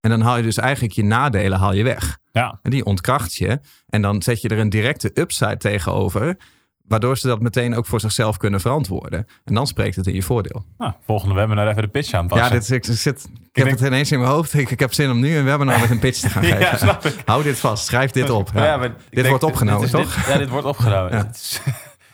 En 0.00 0.10
dan 0.10 0.20
haal 0.20 0.36
je 0.36 0.42
dus 0.42 0.56
eigenlijk 0.56 0.94
je 0.94 1.04
nadelen 1.04 1.58
haal 1.58 1.74
je 1.74 1.82
weg. 1.82 2.18
Ja. 2.32 2.58
En 2.62 2.70
die 2.70 2.84
ontkracht 2.84 3.34
je. 3.34 3.60
En 3.86 4.02
dan 4.02 4.22
zet 4.22 4.40
je 4.40 4.48
er 4.48 4.58
een 4.58 4.68
directe 4.68 5.10
upside 5.14 5.56
tegenover. 5.56 6.36
Waardoor 6.88 7.18
ze 7.18 7.26
dat 7.26 7.40
meteen 7.40 7.74
ook 7.74 7.86
voor 7.86 8.00
zichzelf 8.00 8.36
kunnen 8.36 8.60
verantwoorden. 8.60 9.26
En 9.44 9.54
dan 9.54 9.66
spreekt 9.66 9.96
het 9.96 10.06
in 10.06 10.14
je 10.14 10.22
voordeel. 10.22 10.64
Nou, 10.78 10.92
volgende 11.04 11.34
webinar 11.34 11.68
even 11.68 11.82
de 11.82 11.88
pitch 11.88 12.12
aanpassen. 12.12 12.46
Ja, 12.46 12.52
dit, 12.52 12.70
ik, 12.70 12.84
zit, 12.84 13.24
ik, 13.24 13.30
ik 13.30 13.38
heb 13.52 13.64
denk... 13.64 13.78
het 13.78 13.88
ineens 13.88 14.12
in 14.12 14.18
mijn 14.18 14.30
hoofd. 14.30 14.54
Ik, 14.54 14.70
ik, 14.70 14.80
heb 14.80 14.92
zin 14.92 15.10
om 15.10 15.20
nu 15.20 15.36
een 15.36 15.44
webinar 15.44 15.80
met 15.80 15.90
een 15.90 15.98
pitch 15.98 16.20
te 16.20 16.28
gaan 16.28 16.42
geven. 16.52 16.60
ja, 16.60 16.76
snap 16.76 17.04
ik. 17.04 17.22
Hou 17.24 17.42
dit 17.42 17.58
vast. 17.58 17.86
Schrijf 17.86 18.10
dit 18.10 18.30
op. 18.30 18.50
Ja. 18.54 18.64
Ja, 18.64 18.78
dit 18.78 18.92
denk, 19.10 19.26
wordt 19.26 19.42
opgenomen, 19.42 19.80
dit 19.80 19.90
toch? 19.90 20.14
Dit, 20.14 20.26
ja, 20.26 20.38
dit 20.38 20.48
wordt 20.48 20.66
opgenomen. 20.66 21.12
ja. 21.16 21.30
is, 21.32 21.60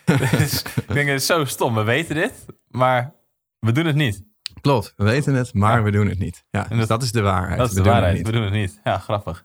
is, 0.38 0.62
ik 0.62 0.94
denk, 0.94 1.08
het 1.08 1.20
is 1.20 1.26
zo 1.26 1.44
stom. 1.44 1.74
We 1.74 1.82
weten 1.82 2.14
dit, 2.14 2.32
maar 2.68 3.14
we 3.58 3.72
doen 3.72 3.86
het 3.86 3.96
niet. 3.96 4.22
Klopt, 4.60 4.92
we 4.96 5.04
weten 5.04 5.34
het, 5.34 5.54
maar 5.54 5.84
we 5.84 5.90
doen 5.90 6.08
het 6.08 6.18
niet. 6.18 6.44
Ja, 6.50 6.66
dus 6.68 6.78
dat, 6.78 6.88
dat 6.88 7.02
is 7.02 7.12
de 7.12 7.20
waarheid. 7.20 7.58
Dat 7.58 7.68
is 7.68 7.74
we 7.74 7.82
de 7.82 7.88
waarheid. 7.88 8.26
We 8.26 8.32
doen 8.32 8.42
het 8.42 8.52
niet. 8.52 8.80
Ja, 8.84 8.98
grappig. 8.98 9.44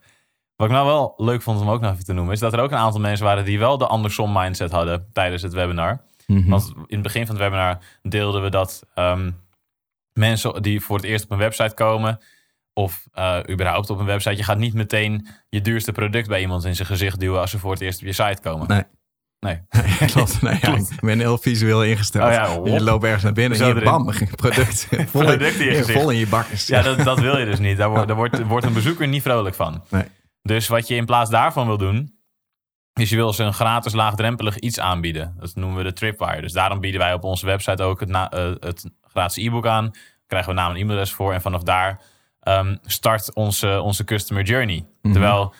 Wat 0.58 0.68
ik 0.68 0.74
nou 0.74 0.86
wel 0.86 1.14
leuk 1.18 1.42
vond 1.42 1.62
om 1.62 1.70
ook 1.70 1.82
nog 1.82 1.92
even 1.92 2.06
te 2.06 2.14
noemen, 2.14 2.34
is 2.34 2.40
dat 2.40 2.54
er 2.54 2.60
ook 2.60 2.72
een 2.72 2.78
aantal 2.78 3.02
mensen 3.02 3.26
waren 3.26 3.46
die 3.46 3.60
wel 3.60 3.78
de 3.78 3.88
andersom 3.88 4.34
mindset 4.34 4.72
hadden 4.72 5.10
tijdens 5.14 5.42
het 5.42 5.54
webinar. 5.54 6.02
Mhm. 6.28 6.50
Want 6.50 6.74
in 6.76 6.86
het 6.88 7.02
begin 7.02 7.26
van 7.26 7.36
het 7.36 7.44
webinar 7.44 7.78
deelden 8.02 8.42
we 8.42 8.50
dat 8.50 8.84
um, 8.96 9.42
mensen 10.14 10.62
die 10.62 10.82
voor 10.82 10.96
het 10.96 11.06
eerst 11.06 11.24
op 11.24 11.32
een 11.32 11.38
website 11.38 11.74
komen, 11.74 12.20
of 12.74 13.08
uh, 13.16 13.40
überhaupt 13.50 13.90
op 13.90 14.00
een 14.00 14.06
website, 14.06 14.36
je 14.36 14.44
gaat 14.44 14.58
niet 14.58 14.74
meteen 14.74 15.28
je 15.50 15.62
duurste 15.62 15.92
product 15.92 16.28
bij 16.28 16.42
iemand 16.42 16.66
in 16.66 16.76
zijn 16.76 16.88
gezicht 16.88 17.20
duwen 17.20 17.40
als 17.40 17.52
ze 17.52 17.60
voor 17.60 17.72
het 17.72 17.82
eerst 17.82 18.00
op 18.00 18.06
je 18.06 18.14
site 18.14 18.42
komen. 18.42 18.68
Nee. 18.68 18.84
Nee. 19.40 19.62
Klopt. 20.12 20.42
Nee, 20.42 20.58
ja, 20.62 20.76
ik 20.76 21.00
ben 21.00 21.20
heel 21.20 21.38
visueel 21.38 21.84
ingesteld. 21.84 22.26
Oh 22.26 22.32
ja, 22.32 22.74
je 22.74 22.82
loopt 22.82 23.04
ergens 23.04 23.24
naar 23.24 23.34
binnen 23.34 23.60
en 23.60 23.68
je 23.68 23.82
bam, 23.82 24.14
product, 24.36 24.88
vol, 25.12 25.22
product 25.22 25.60
in, 25.60 25.70
in, 25.70 25.84
vol 25.84 26.10
in 26.10 26.18
je 26.18 26.28
bakkers. 26.28 26.68
Ja, 26.68 26.82
dat, 26.82 27.00
dat 27.04 27.20
wil 27.20 27.38
je 27.38 27.46
dus 27.46 27.60
niet. 27.60 27.78
Daar, 27.78 27.90
wordt, 27.90 28.08
daar 28.08 28.16
wordt, 28.16 28.44
wordt 28.44 28.66
een 28.66 28.74
bezoeker 28.74 29.08
niet 29.08 29.22
vrolijk 29.22 29.56
van. 29.56 29.84
Nee. 29.90 30.04
Dus 30.48 30.68
wat 30.68 30.88
je 30.88 30.96
in 30.96 31.06
plaats 31.06 31.30
daarvan 31.30 31.68
wil 31.68 31.78
doen, 31.78 32.16
is 32.94 33.10
je 33.10 33.16
wil 33.16 33.34
ze 33.34 33.44
een 33.44 33.54
gratis 33.54 33.94
laagdrempelig 33.94 34.58
iets 34.58 34.80
aanbieden. 34.80 35.36
Dat 35.40 35.56
noemen 35.56 35.78
we 35.78 35.84
de 35.84 35.94
Tripwire. 35.94 36.42
Dus 36.42 36.54
daarom 36.54 36.80
bieden 36.80 37.00
wij 37.00 37.14
op 37.14 37.24
onze 37.24 37.46
website 37.46 37.84
ook 37.84 38.00
het, 38.00 38.10
na, 38.10 38.34
uh, 38.34 38.56
het 38.60 38.90
gratis 39.02 39.46
e-book 39.46 39.68
aan. 39.68 39.84
Daar 39.84 40.28
krijgen 40.28 40.50
we 40.50 40.60
naam 40.60 40.72
en 40.72 40.78
e-mailadres 40.78 41.14
voor. 41.14 41.34
En 41.34 41.42
vanaf 41.42 41.64
daar 41.64 42.02
um, 42.44 42.78
start 42.82 43.34
onze, 43.34 43.82
onze 43.82 44.04
customer 44.04 44.44
journey. 44.44 44.86
Mhm. 45.02 45.14
Terwijl 45.14 45.54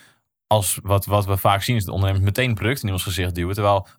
als 0.48 0.80
wat, 0.84 1.06
wat 1.06 1.26
we 1.26 1.38
vaak 1.38 1.62
zien 1.62 1.76
is 1.76 1.86
dat 1.86 1.94
ondernemers 1.94 2.26
meteen 2.26 2.54
producten 2.54 2.88
in 2.88 2.94
ons 2.94 3.04
gezicht 3.04 3.36
duwen. 3.36 3.54
Terwijl 3.54 3.88
98% 3.88 3.92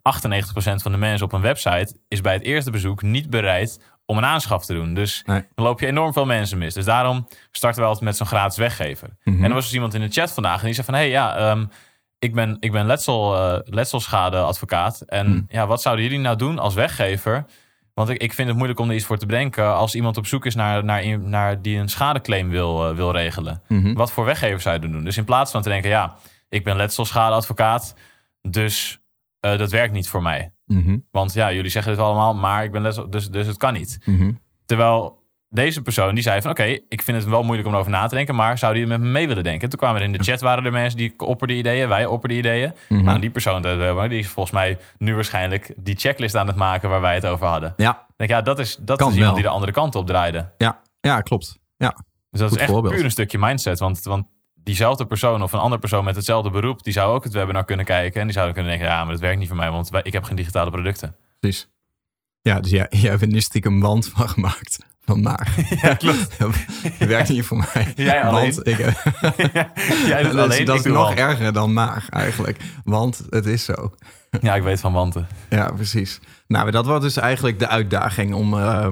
van 0.81 0.91
de 0.91 0.97
mensen 0.97 1.25
op 1.25 1.33
een 1.33 1.41
website 1.41 1.97
is 2.07 2.21
bij 2.21 2.33
het 2.33 2.43
eerste 2.43 2.71
bezoek 2.71 3.01
niet 3.01 3.29
bereid 3.29 3.79
om 4.09 4.17
een 4.17 4.25
aanschaf 4.25 4.65
te 4.65 4.73
doen. 4.73 4.93
Dus 4.93 5.23
nee. 5.25 5.45
dan 5.55 5.65
loop 5.65 5.79
je 5.79 5.87
enorm 5.87 6.13
veel 6.13 6.25
mensen 6.25 6.57
mis. 6.57 6.73
Dus 6.73 6.85
daarom 6.85 7.27
starten 7.51 7.81
we 7.81 7.87
altijd 7.87 8.05
met 8.05 8.17
zo'n 8.17 8.27
gratis 8.27 8.57
weggever. 8.57 9.09
Mhm. 9.23 9.43
En 9.43 9.49
er 9.49 9.53
was 9.53 9.63
dus 9.63 9.73
iemand 9.73 9.93
in 9.93 10.01
de 10.01 10.09
chat 10.09 10.31
vandaag 10.31 10.59
en 10.59 10.65
die 10.65 10.73
zei 10.73 10.85
van... 10.85 10.95
hé 10.95 10.99
hey, 10.99 11.09
ja, 11.09 11.51
um, 11.51 11.69
ik 12.19 12.33
ben, 12.33 12.57
ik 12.59 12.71
ben 12.71 12.85
letsel, 12.85 13.35
eh, 13.35 13.59
letselschadeadvocaat. 13.63 15.01
En 15.01 15.25
Hmm. 15.25 15.45
ja, 15.47 15.67
wat 15.67 15.81
zouden 15.81 16.05
jullie 16.05 16.19
nou 16.19 16.35
doen 16.35 16.59
als 16.59 16.73
weggever? 16.73 17.45
Want 17.93 18.09
ik, 18.09 18.21
ik 18.21 18.33
vind 18.33 18.47
het 18.47 18.57
moeilijk 18.57 18.79
om 18.79 18.89
er 18.89 18.95
iets 18.95 19.05
voor 19.05 19.17
te 19.17 19.25
bedenken 19.25 19.75
als 19.75 19.95
iemand 19.95 20.17
op 20.17 20.27
zoek 20.27 20.45
is 20.45 20.55
naar, 20.55 20.83
naar, 20.83 21.19
naar 21.19 21.61
die 21.61 21.77
een 21.77 21.89
schadeclaim 21.89 22.49
wil, 22.49 22.89
eh, 22.89 22.95
wil 22.95 23.11
regelen. 23.11 23.61
Mhm. 23.67 23.93
Wat 23.93 24.11
voor 24.11 24.25
weggever 24.25 24.61
zou 24.61 24.75
je 24.75 24.89
doen? 24.89 25.03
Dus 25.03 25.17
in 25.17 25.25
plaats 25.25 25.51
van 25.51 25.61
te 25.61 25.69
denken, 25.69 25.89
ja, 25.89 26.15
ik 26.49 26.63
ben 26.63 26.75
letselschadeadvocaat, 26.75 27.95
dus 28.41 28.99
eh, 29.39 29.57
dat 29.57 29.71
werkt 29.71 29.93
niet 29.93 30.09
voor 30.09 30.21
mij. 30.21 30.51
Mhm. 30.69 30.97
Want 31.11 31.33
ja, 31.33 31.53
jullie 31.53 31.71
zeggen 31.71 31.91
het 31.91 32.01
allemaal, 32.01 32.35
maar 32.35 32.63
ik 32.63 32.71
ben 32.71 32.81
letsel, 32.81 33.09
dus, 33.09 33.29
dus 33.29 33.47
het 33.47 33.57
kan 33.57 33.73
niet. 33.73 33.99
Mhm. 34.05 34.31
Terwijl 34.65 35.17
deze 35.49 35.81
persoon 35.81 36.13
die 36.13 36.23
zei 36.23 36.41
van 36.41 36.51
oké, 36.51 36.63
ik 36.89 37.01
vind 37.01 37.17
het 37.17 37.25
wel 37.25 37.43
moeilijk 37.43 37.67
om 37.67 37.73
erover 37.73 37.91
na 37.91 38.07
te 38.07 38.15
denken, 38.15 38.35
maar 38.35 38.57
zou 38.57 38.73
die 38.73 38.87
met 38.87 38.99
me 38.99 39.07
mee 39.07 39.27
willen 39.27 39.43
denken? 39.43 39.69
Toen 39.69 39.79
kwamen 39.79 40.01
er 40.01 40.05
in 40.07 40.11
de 40.11 40.23
chat 40.23 40.41
waren 40.41 40.65
er 40.65 40.71
mensen 40.71 40.97
die 40.97 41.13
opperden 41.17 41.57
ideeën, 41.57 41.87
wij 41.87 42.05
opperden 42.05 42.37
ideeën. 42.37 42.73
Mhm. 42.89 43.03
Nou, 43.03 43.19
die 43.19 43.29
persoon 43.29 43.61
die 43.61 44.19
is 44.19 44.27
volgens 44.27 44.55
mij 44.55 44.77
nu 44.97 45.15
waarschijnlijk 45.15 45.73
die 45.77 45.95
checklist 45.95 46.35
aan 46.35 46.47
het 46.47 46.55
maken 46.55 46.89
waar 46.89 47.01
wij 47.01 47.13
het 47.15 47.25
over 47.25 47.47
hadden. 47.47 47.73
Ja, 47.77 48.05
denk, 48.17 48.29
ja, 48.29 48.41
dat 48.41 48.59
is, 48.59 48.75
dat 48.81 48.97
Kan 48.97 49.07
is 49.09 49.13
iemand 49.13 49.31
wel. 49.31 49.33
die 49.41 49.43
de 49.49 49.55
andere 49.55 49.71
kant 49.71 49.95
op 49.95 50.07
draaide. 50.07 50.49
ja, 50.57 50.81
ja, 51.01 51.21
klopt. 51.21 51.57
Ja, 51.77 51.95
Dus 52.29 52.39
dat 52.39 52.49
Goed 52.49 52.57
is 52.57 52.63
echt 52.63 52.71
voorbeeld. 52.73 52.93
puur 52.95 53.03
een 53.03 53.11
stukje 53.11 53.37
mindset. 53.37 53.79
Want, 53.79 54.03
want 54.03 54.25
diezelfde 54.69 55.05
persoon 55.05 55.43
of 55.43 55.53
een 55.53 55.59
andere 55.59 55.81
persoon 55.81 56.03
met 56.03 56.15
hetzelfde 56.15 56.49
beroep, 56.49 56.83
die 56.83 56.93
zou 56.93 57.13
ook 57.13 57.23
het 57.23 57.33
webinar 57.33 57.65
kunnen 57.65 57.85
kijken. 57.85 58.19
En 58.19 58.25
die 58.25 58.33
zouden 58.33 58.55
kunnen 58.55 58.71
denken, 58.71 58.89
ja, 58.89 59.03
maar 59.03 59.11
dat 59.11 59.21
werkt 59.21 59.39
niet 59.39 59.47
voor 59.47 59.57
mij, 59.57 59.71
want 59.71 59.89
ik 60.03 60.13
heb 60.13 60.23
geen 60.23 60.35
digitale 60.35 60.71
producten. 60.71 61.15
precies. 61.39 61.69
Ja, 62.41 62.59
dus 62.59 62.71
jij, 62.71 62.87
jij 63.01 63.09
hebt 63.09 63.25
nu 63.27 63.41
stiekem 63.41 63.73
een 63.73 63.79
wand 63.79 64.07
van 64.07 64.29
gemaakt. 64.29 64.79
Van 65.05 65.21
maar. 65.21 65.53
Ja, 65.81 65.93
klopt. 65.93 66.39
dat 66.99 67.07
werkt 67.07 67.29
niet 67.29 67.45
voor 67.45 67.57
mij. 67.57 67.93
Jij 67.95 68.23
alleen. 68.23 68.53
Want 68.53 68.67
ik, 68.67 68.77
Jij 70.07 70.23
doet 70.23 70.33
dat 70.33 70.51
is, 70.51 70.53
alleen, 70.53 70.65
dat 70.65 70.79
ik 70.79 70.85
is 70.85 70.91
nog 70.91 71.13
erger 71.13 71.53
dan 71.53 71.73
maar 71.73 72.05
eigenlijk. 72.09 72.57
Want 72.83 73.21
het 73.29 73.45
is 73.45 73.65
zo. 73.65 73.93
Ja, 74.41 74.55
ik 74.55 74.63
weet 74.63 74.79
van 74.79 74.93
wanten. 74.93 75.27
Ja, 75.49 75.71
precies. 75.71 76.19
Nou, 76.47 76.71
dat 76.71 76.85
was 76.85 77.01
dus 77.01 77.17
eigenlijk 77.17 77.59
de 77.59 77.67
uitdaging 77.67 78.33
om, 78.33 78.53
eh, 78.53 78.87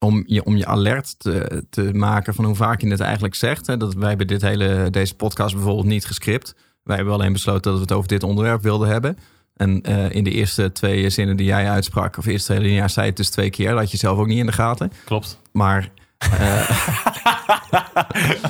om, 0.00 0.22
je, 0.26 0.44
om 0.44 0.56
je 0.56 0.66
alert 0.66 1.14
te, 1.18 1.64
te 1.70 1.92
maken 1.94 2.34
van 2.34 2.44
hoe 2.44 2.54
vaak 2.54 2.80
je 2.80 2.90
het 2.90 3.00
eigenlijk 3.00 3.34
zegt. 3.34 3.66
Hè. 3.66 3.76
Dat, 3.76 3.94
wij 3.94 4.08
hebben 4.08 4.26
dit 4.26 4.42
hele, 4.42 4.88
deze 4.90 5.14
podcast 5.14 5.54
bijvoorbeeld 5.54 5.86
niet 5.86 6.06
gescript. 6.06 6.54
Wij 6.82 6.96
hebben 6.96 7.14
alleen 7.14 7.32
besloten 7.32 7.62
dat 7.62 7.74
we 7.74 7.80
het 7.80 7.92
over 7.92 8.08
dit 8.08 8.22
onderwerp 8.22 8.62
wilden 8.62 8.88
hebben. 8.88 9.16
En 9.56 9.82
eh, 9.82 10.10
in 10.10 10.24
de 10.24 10.30
eerste 10.30 10.72
twee 10.72 11.10
zinnen 11.10 11.36
die 11.36 11.46
jij 11.46 11.70
uitsprak, 11.70 12.16
of 12.16 12.26
eerste 12.26 12.52
hele 12.52 12.72
jaar, 12.72 12.90
zei 12.90 13.06
het 13.06 13.16
dus 13.16 13.30
twee 13.30 13.50
keer. 13.50 13.70
Dat 13.70 13.78
had 13.78 13.90
je 13.90 13.96
zelf 13.96 14.18
ook 14.18 14.26
niet 14.26 14.38
in 14.38 14.46
de 14.46 14.52
gaten. 14.52 14.92
Klopt. 15.04 15.40
Maar 15.52 15.90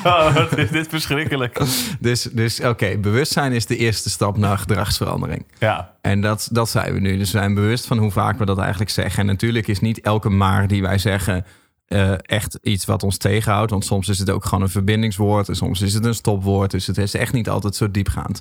Oh, 0.04 0.34
wat 0.34 0.58
is 0.58 0.70
dit 0.70 0.88
verschrikkelijk. 0.88 1.60
dus, 2.00 2.22
dus 2.22 2.60
oké, 2.60 2.98
bewustzijn 2.98 3.52
is 3.52 3.66
de 3.66 3.76
eerste 3.76 4.10
stap 4.10 4.36
naar 4.36 4.58
gedragsverandering. 4.58 5.46
Ja, 5.58 5.94
En 6.00 6.20
dat, 6.20 6.48
dat 6.52 6.68
zijn 6.68 6.94
we 6.94 7.00
nu. 7.00 7.18
Dus 7.18 7.32
we 7.32 7.38
zijn 7.38 7.54
bewust 7.54 7.86
van 7.86 7.98
hoe 7.98 8.10
vaak 8.10 8.38
we 8.38 8.44
dat 8.44 8.58
eigenlijk 8.58 8.90
zeggen. 8.90 9.20
En 9.20 9.26
natuurlijk 9.26 9.68
is 9.68 9.80
niet 9.80 10.00
elke 10.00 10.28
maar 10.28 10.66
die 10.66 10.82
wij 10.82 10.98
zeggen 10.98 11.44
eh, 11.86 12.12
echt 12.22 12.58
iets 12.62 12.84
wat 12.84 13.02
ons 13.02 13.16
tegenhoudt. 13.16 13.70
Want 13.70 13.84
soms 13.84 14.08
is 14.08 14.18
het 14.18 14.30
ook 14.30 14.44
gewoon 14.44 14.62
een 14.62 14.70
verbindingswoord. 14.70 15.48
En 15.48 15.56
soms 15.56 15.80
is 15.80 15.94
het 15.94 16.04
een 16.04 16.14
stopwoord. 16.14 16.70
Dus 16.70 16.86
het 16.86 16.98
is 16.98 17.14
echt 17.14 17.32
niet 17.32 17.48
altijd 17.48 17.74
zo 17.74 17.90
diepgaand. 17.90 18.40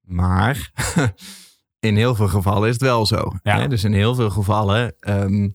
Maar 0.00 0.70
in 1.80 1.96
heel 1.96 2.14
veel 2.14 2.28
gevallen 2.28 2.68
is 2.68 2.74
het 2.74 2.82
wel 2.82 3.06
zo. 3.06 3.32
Ja. 3.42 3.58
Hè? 3.58 3.68
Dus 3.68 3.84
in 3.84 3.92
heel 3.92 4.14
veel 4.14 4.30
gevallen 4.30 4.94
ehm, 5.00 5.48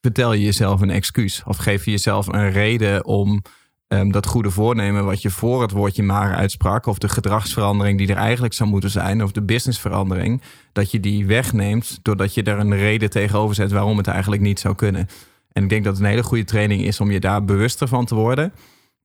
vertel 0.00 0.32
je 0.32 0.44
jezelf 0.44 0.80
een 0.80 0.90
excuus. 0.90 1.42
Of 1.46 1.56
geef 1.56 1.84
je 1.84 1.90
jezelf 1.90 2.26
een 2.26 2.50
reden 2.50 3.04
om 3.04 3.42
ehm, 3.88 4.10
dat 4.10 4.26
goede 4.26 4.50
voornemen 4.50 5.04
wat 5.04 5.22
je 5.22 5.30
voor 5.30 5.62
het 5.62 5.70
woordje 5.70 6.02
maar 6.02 6.34
uitsprak, 6.34 6.86
of 6.86 6.98
de 6.98 7.08
gedragsverandering 7.08 7.98
die 7.98 8.08
er 8.08 8.16
eigenlijk 8.16 8.54
zou 8.54 8.70
moeten 8.70 8.90
zijn, 8.90 9.22
of 9.22 9.32
de 9.32 9.42
businessverandering, 9.42 10.42
dat 10.72 10.90
je 10.90 11.00
die 11.00 11.26
wegneemt 11.26 11.98
doordat 12.02 12.34
je 12.34 12.42
er 12.42 12.58
een 12.58 12.76
reden 12.76 13.10
tegenover 13.10 13.54
zet 13.54 13.70
waarom 13.70 13.96
het 13.96 14.06
eigenlijk 14.06 14.42
niet 14.42 14.60
zou 14.60 14.74
kunnen. 14.74 15.08
En 15.52 15.62
ik 15.62 15.68
denk 15.68 15.84
dat 15.84 15.92
het 15.92 16.02
een 16.02 16.10
hele 16.10 16.22
goede 16.22 16.44
training 16.44 16.82
is 16.82 17.00
om 17.00 17.10
je 17.10 17.20
daar 17.20 17.44
bewuster 17.44 17.88
van 17.88 18.04
te 18.04 18.14
worden. 18.14 18.52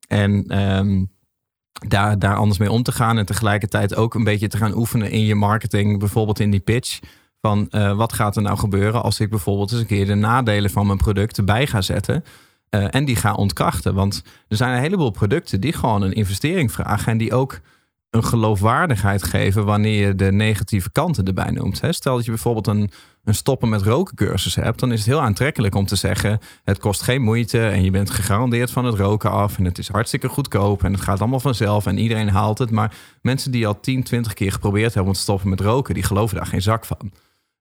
En 0.07 0.45
ehm, 0.47 1.03
daar, 1.87 2.19
daar 2.19 2.35
anders 2.35 2.59
mee 2.59 2.71
om 2.71 2.83
te 2.83 2.91
gaan. 2.91 3.17
En 3.17 3.25
tegelijkertijd 3.25 3.95
ook 3.95 4.13
een 4.13 4.23
beetje 4.23 4.47
te 4.47 4.57
gaan 4.57 4.77
oefenen 4.77 5.11
in 5.11 5.25
je 5.25 5.35
marketing. 5.35 5.99
Bijvoorbeeld 5.99 6.39
in 6.39 6.51
die 6.51 6.59
pitch. 6.59 6.99
Van 7.41 7.69
eh, 7.69 7.95
wat 7.95 8.13
gaat 8.13 8.35
er 8.35 8.41
nou 8.41 8.57
gebeuren 8.57 9.03
als 9.03 9.19
ik 9.19 9.29
bijvoorbeeld 9.29 9.71
eens 9.71 9.79
een 9.79 9.85
keer 9.87 10.05
de 10.05 10.15
nadelen 10.15 10.69
van 10.69 10.85
mijn 10.85 10.97
product 10.97 11.37
erbij 11.37 11.67
ga 11.67 11.81
zetten. 11.81 12.23
eh, 12.69 12.85
en 12.89 13.05
die 13.05 13.15
ga 13.15 13.33
ontkrachten. 13.33 13.93
Want 13.93 14.23
er 14.47 14.57
zijn 14.57 14.73
een 14.73 14.81
heleboel 14.81 15.09
producten 15.09 15.61
die 15.61 15.73
gewoon 15.73 16.01
een 16.01 16.13
investering 16.13 16.71
vragen. 16.71 17.11
En 17.11 17.17
die 17.17 17.33
ook 17.33 17.59
een 18.09 18.23
geloofwaardigheid 18.23 19.23
geven 19.23 19.65
wanneer 19.65 20.07
je 20.07 20.15
de 20.15 20.31
negatieve 20.31 20.91
kanten 20.91 21.25
erbij 21.25 21.51
noemt. 21.51 21.81
Hè? 21.81 21.91
Stel 21.91 22.15
dat 22.15 22.25
je 22.25 22.31
bijvoorbeeld 22.31 22.67
een, 22.67 22.91
een 23.23 23.35
stoppen 23.35 23.69
met 23.69 23.81
roken 23.81 24.15
cursus 24.15 24.55
hebt, 24.55 24.79
dan 24.79 24.91
is 24.91 24.99
het 24.99 25.07
heel 25.07 25.21
aantrekkelijk 25.21 25.75
om 25.75 25.85
te 25.85 25.95
zeggen: 25.95 26.39
het 26.63 26.79
kost 26.79 27.01
geen 27.01 27.21
moeite 27.21 27.67
en 27.67 27.83
je 27.83 27.91
bent 27.91 28.09
gegarandeerd 28.09 28.71
van 28.71 28.85
het 28.85 28.95
roken 28.95 29.31
af 29.31 29.57
en 29.57 29.65
het 29.65 29.77
is 29.77 29.87
hartstikke 29.87 30.27
goedkoop 30.27 30.83
en 30.83 30.91
het 30.91 31.01
gaat 31.01 31.19
allemaal 31.19 31.39
vanzelf 31.39 31.85
en 31.85 31.97
iedereen 31.97 32.29
haalt 32.29 32.57
het. 32.57 32.71
Maar 32.71 32.95
mensen 33.21 33.51
die 33.51 33.67
al 33.67 33.79
10, 33.79 34.03
20 34.03 34.33
keer 34.33 34.51
geprobeerd 34.51 34.93
hebben 34.93 35.11
om 35.11 35.17
te 35.17 35.23
stoppen 35.23 35.49
met 35.49 35.59
roken, 35.59 35.93
die 35.93 36.03
geloven 36.03 36.35
daar 36.35 36.45
geen 36.45 36.61
zak 36.61 36.85
van. 36.85 37.11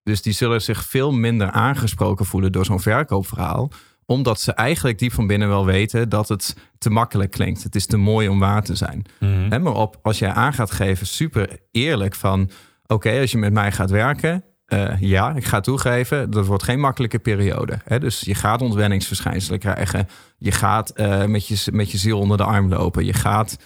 Dus 0.03 0.23
die 0.23 0.33
zullen 0.33 0.63
zich 0.63 0.85
veel 0.85 1.13
minder 1.13 1.51
aangesproken 1.51 2.27
voelen 2.27 2.53
door 2.53 2.65
zo'n 2.65 2.81
verkoopverhaal 2.81 3.71
omdat 4.11 4.41
ze 4.41 4.53
eigenlijk 4.53 4.99
diep 4.99 5.13
van 5.13 5.27
binnen 5.27 5.49
wel 5.49 5.65
weten 5.65 6.09
dat 6.09 6.29
het 6.29 6.57
te 6.79 6.91
makkelijk 6.91 7.31
klinkt. 7.31 7.63
Het 7.63 7.75
is 7.75 7.87
te 7.87 7.97
mooi 7.97 8.29
om 8.29 8.39
waar 8.39 8.63
te 8.63 8.75
zijn. 8.75 9.07
Hè, 9.51 9.59
maar 9.59 9.73
op, 9.73 9.99
als 10.03 10.19
jij 10.19 10.33
aan 10.33 10.53
gaat 10.53 10.71
geven, 10.71 11.07
super 11.07 11.59
eerlijk 11.71 12.15
van... 12.15 12.51
oké, 12.87 13.21
als 13.21 13.31
je 13.31 13.39
met 13.39 13.53
mij 13.53 13.73
gaat 13.73 13.91
werken... 13.91 14.45
eh, 14.67 15.01
ja, 15.01 15.35
ik 15.35 15.45
ga 15.45 15.61
toegeven, 15.61 16.31
dat 16.31 16.47
wordt 16.47 16.63
geen 16.63 16.81
makkelijke 16.81 17.19
periode. 17.19 17.79
Hè? 17.85 17.99
Dus 17.99 18.21
je 18.21 18.35
gaat 18.35 18.63
ontwenningsverschijnselen 18.63 19.59
krijgen. 19.59 20.09
Je 20.39 20.53
gaat 20.53 20.91
eh, 20.91 21.25
met, 21.25 21.47
je, 21.47 21.71
met 21.73 21.91
je 21.91 21.99
ziel 21.99 22.19
onder 22.19 22.37
de 22.37 22.45
arm 22.45 22.69
lopen. 22.69 23.05
Je 23.05 23.13
gaat, 23.13 23.57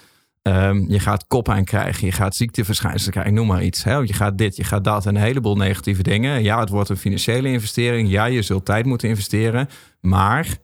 ehm, 0.45 0.85
je 0.89 1.01
gaat 1.01 1.27
kop 1.27 1.49
aan 1.49 1.65
krijgen. 1.65 2.07
Je 2.07 2.13
gaat 2.13 2.37
ziekteverschijnselen 2.37 3.13
krijgen, 3.13 3.35
noem 3.35 3.47
maar 3.47 3.63
iets. 3.63 3.85
Hè? 3.85 3.95
Je 3.97 4.13
gaat 4.13 4.39
dit, 4.39 4.57
je 4.57 4.65
gaat 4.65 4.85
dat 4.85 5.07
en 5.07 5.15
een 5.15 5.23
heleboel 5.23 5.57
negatieve 5.57 6.03
dingen. 6.03 6.43
Ja, 6.43 6.61
het 6.61 6.69
wordt 6.69 6.89
een 6.89 6.97
financiële 6.97 7.49
investering. 7.49 8.11
Ja, 8.11 8.25
je 8.25 8.43
zult 8.43 8.65
tijd 8.65 8.87
moeten 8.87 9.09
investeren. 9.09 9.69
Maar, 10.01 10.57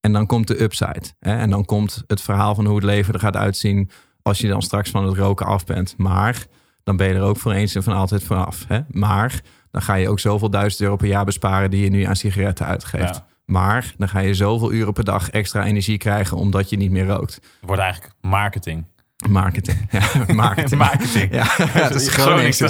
en 0.00 0.12
dan 0.12 0.26
komt 0.26 0.48
de 0.48 0.62
upside. 0.62 1.02
Hè? 1.20 1.36
En 1.36 1.50
dan 1.50 1.64
komt 1.64 2.04
het 2.06 2.20
verhaal 2.20 2.54
van 2.54 2.66
hoe 2.66 2.76
het 2.76 2.84
leven 2.84 3.14
er 3.14 3.20
gaat 3.20 3.36
uitzien... 3.36 3.90
als 4.22 4.38
je 4.38 4.48
dan 4.48 4.62
straks 4.62 4.90
van 4.90 5.06
het 5.06 5.16
roken 5.16 5.46
af 5.46 5.64
bent. 5.64 5.94
Maar 5.96 6.46
dan 6.82 6.96
ben 6.96 7.08
je 7.08 7.14
er 7.14 7.22
ook 7.22 7.38
voor 7.38 7.52
eens 7.52 7.74
en 7.74 7.82
van 7.82 7.94
altijd 7.94 8.24
vanaf. 8.24 8.64
Hè? 8.68 8.80
Maar 8.88 9.40
dan 9.70 9.82
ga 9.82 9.94
je 9.94 10.08
ook 10.08 10.20
zoveel 10.20 10.50
duizend 10.50 10.82
euro 10.82 10.96
per 10.96 11.08
jaar 11.08 11.24
besparen... 11.24 11.70
die 11.70 11.82
je 11.82 11.90
nu 11.90 12.02
aan 12.02 12.16
sigaretten 12.16 12.66
uitgeeft. 12.66 13.14
Ja. 13.14 13.26
Maar 13.44 13.94
dan 13.96 14.08
ga 14.08 14.18
je 14.18 14.34
zoveel 14.34 14.72
uren 14.72 14.92
per 14.92 15.04
dag 15.04 15.30
extra 15.30 15.64
energie 15.64 15.98
krijgen... 15.98 16.36
omdat 16.36 16.70
je 16.70 16.76
niet 16.76 16.90
meer 16.90 17.06
rookt. 17.06 17.34
Het 17.34 17.44
wordt 17.60 17.82
eigenlijk 17.82 18.14
marketing. 18.20 18.84
Marketing. 19.28 19.78
Ja, 19.90 20.34
marketing. 20.34 20.80
Marketing. 20.80 21.34
Ja, 21.34 21.46
dat 21.88 21.94
is 21.94 22.08
Gronings. 22.08 22.60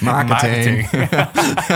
Marketing. 0.00 0.90
Marketing. 0.90 1.08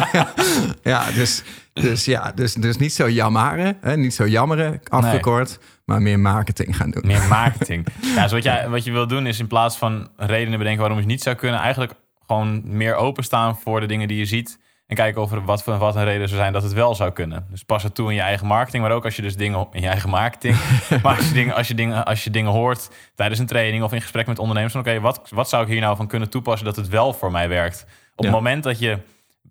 ja, 0.93 1.11
dus, 1.11 1.43
dus 1.73 2.05
ja, 2.05 2.33
dus, 2.35 2.55
dus 2.55 2.77
niet 2.77 2.93
zo 2.93 3.09
jammeren, 3.09 3.77
hè, 3.81 3.97
niet 3.97 4.15
zo 4.15 4.27
jammeren 4.27 4.81
afgekort, 4.89 5.59
maar 5.85 6.03
meer 6.03 6.21
marketing 6.21 6.77
gaan 6.77 6.91
doen. 6.91 7.03
Meer 7.07 7.29
marketing. 7.29 7.87
Ja, 8.01 8.23
dus 8.23 8.33
wat, 8.33 8.43
jij, 8.43 8.69
wat 8.69 8.85
je 8.85 8.93
wil 8.93 9.07
doen 9.07 9.27
is 9.27 9.39
in 9.39 9.47
plaats 9.47 9.77
van 9.77 10.09
redenen 10.17 10.59
bedenken 10.59 10.81
waarom 10.81 10.97
je 10.97 11.03
het 11.03 11.13
niet 11.13 11.23
zou 11.23 11.37
kunnen, 11.37 11.61
eigenlijk 11.61 11.93
gewoon 12.27 12.63
meer 12.65 12.95
openstaan 12.95 13.59
voor 13.59 13.81
de 13.81 13.87
dingen 13.87 14.09
die 14.09 14.19
je 14.19 14.27
ziet. 14.27 14.59
En 14.93 14.99
kijken 14.99 15.23
of 15.23 15.33
er 15.33 15.45
wat, 15.45 15.63
voor- 15.63 15.79
wat 15.79 15.97
een 15.97 16.05
reden 16.05 16.29
zou 16.29 16.41
zijn 16.41 16.53
dat 16.53 16.63
het 16.63 16.73
wel 16.73 16.95
zou 16.95 17.11
kunnen. 17.11 17.47
Dus 17.51 17.63
pas 17.63 17.83
het 17.83 17.95
toe 17.95 18.09
in 18.09 18.15
je 18.15 18.21
eigen 18.21 18.47
marketing, 18.47 18.83
maar 18.83 18.93
ook 18.93 19.05
als 19.05 19.17
je 19.17 19.23
dus 19.23 19.37
dingen 19.37 19.67
in 19.73 19.81
je 19.83 19.89
eigen 19.89 20.09
marketing. 20.11 20.57
maar 21.03 21.17
als 21.17 21.29
je, 21.29 21.35
dingen, 21.35 21.55
als, 21.55 21.69
je 21.69 21.75
dingen, 21.75 22.05
als 22.05 22.25
je 22.25 22.31
dingen 22.31 22.51
hoort 22.51 22.91
tijdens 23.15 23.41
een 23.41 23.47
training 23.47 23.83
of 23.83 23.93
in 23.93 24.01
gesprek 24.01 24.27
met 24.27 24.39
ondernemers, 24.39 24.75
oké, 24.75 25.01
wat, 25.01 25.21
wat 25.31 25.49
zou 25.49 25.63
ik 25.63 25.69
hier 25.69 25.81
nou 25.81 25.97
van 25.97 26.07
kunnen 26.07 26.31
toepassen 26.31 26.67
dat 26.67 26.77
het 26.77 26.89
wel 26.89 27.13
voor 27.13 27.31
mij 27.31 27.49
werkt? 27.49 27.83
Op 28.17 28.25
Ja. 28.25 28.31
het 28.31 28.35
moment 28.35 28.63
dat 28.63 28.79
je 28.79 28.99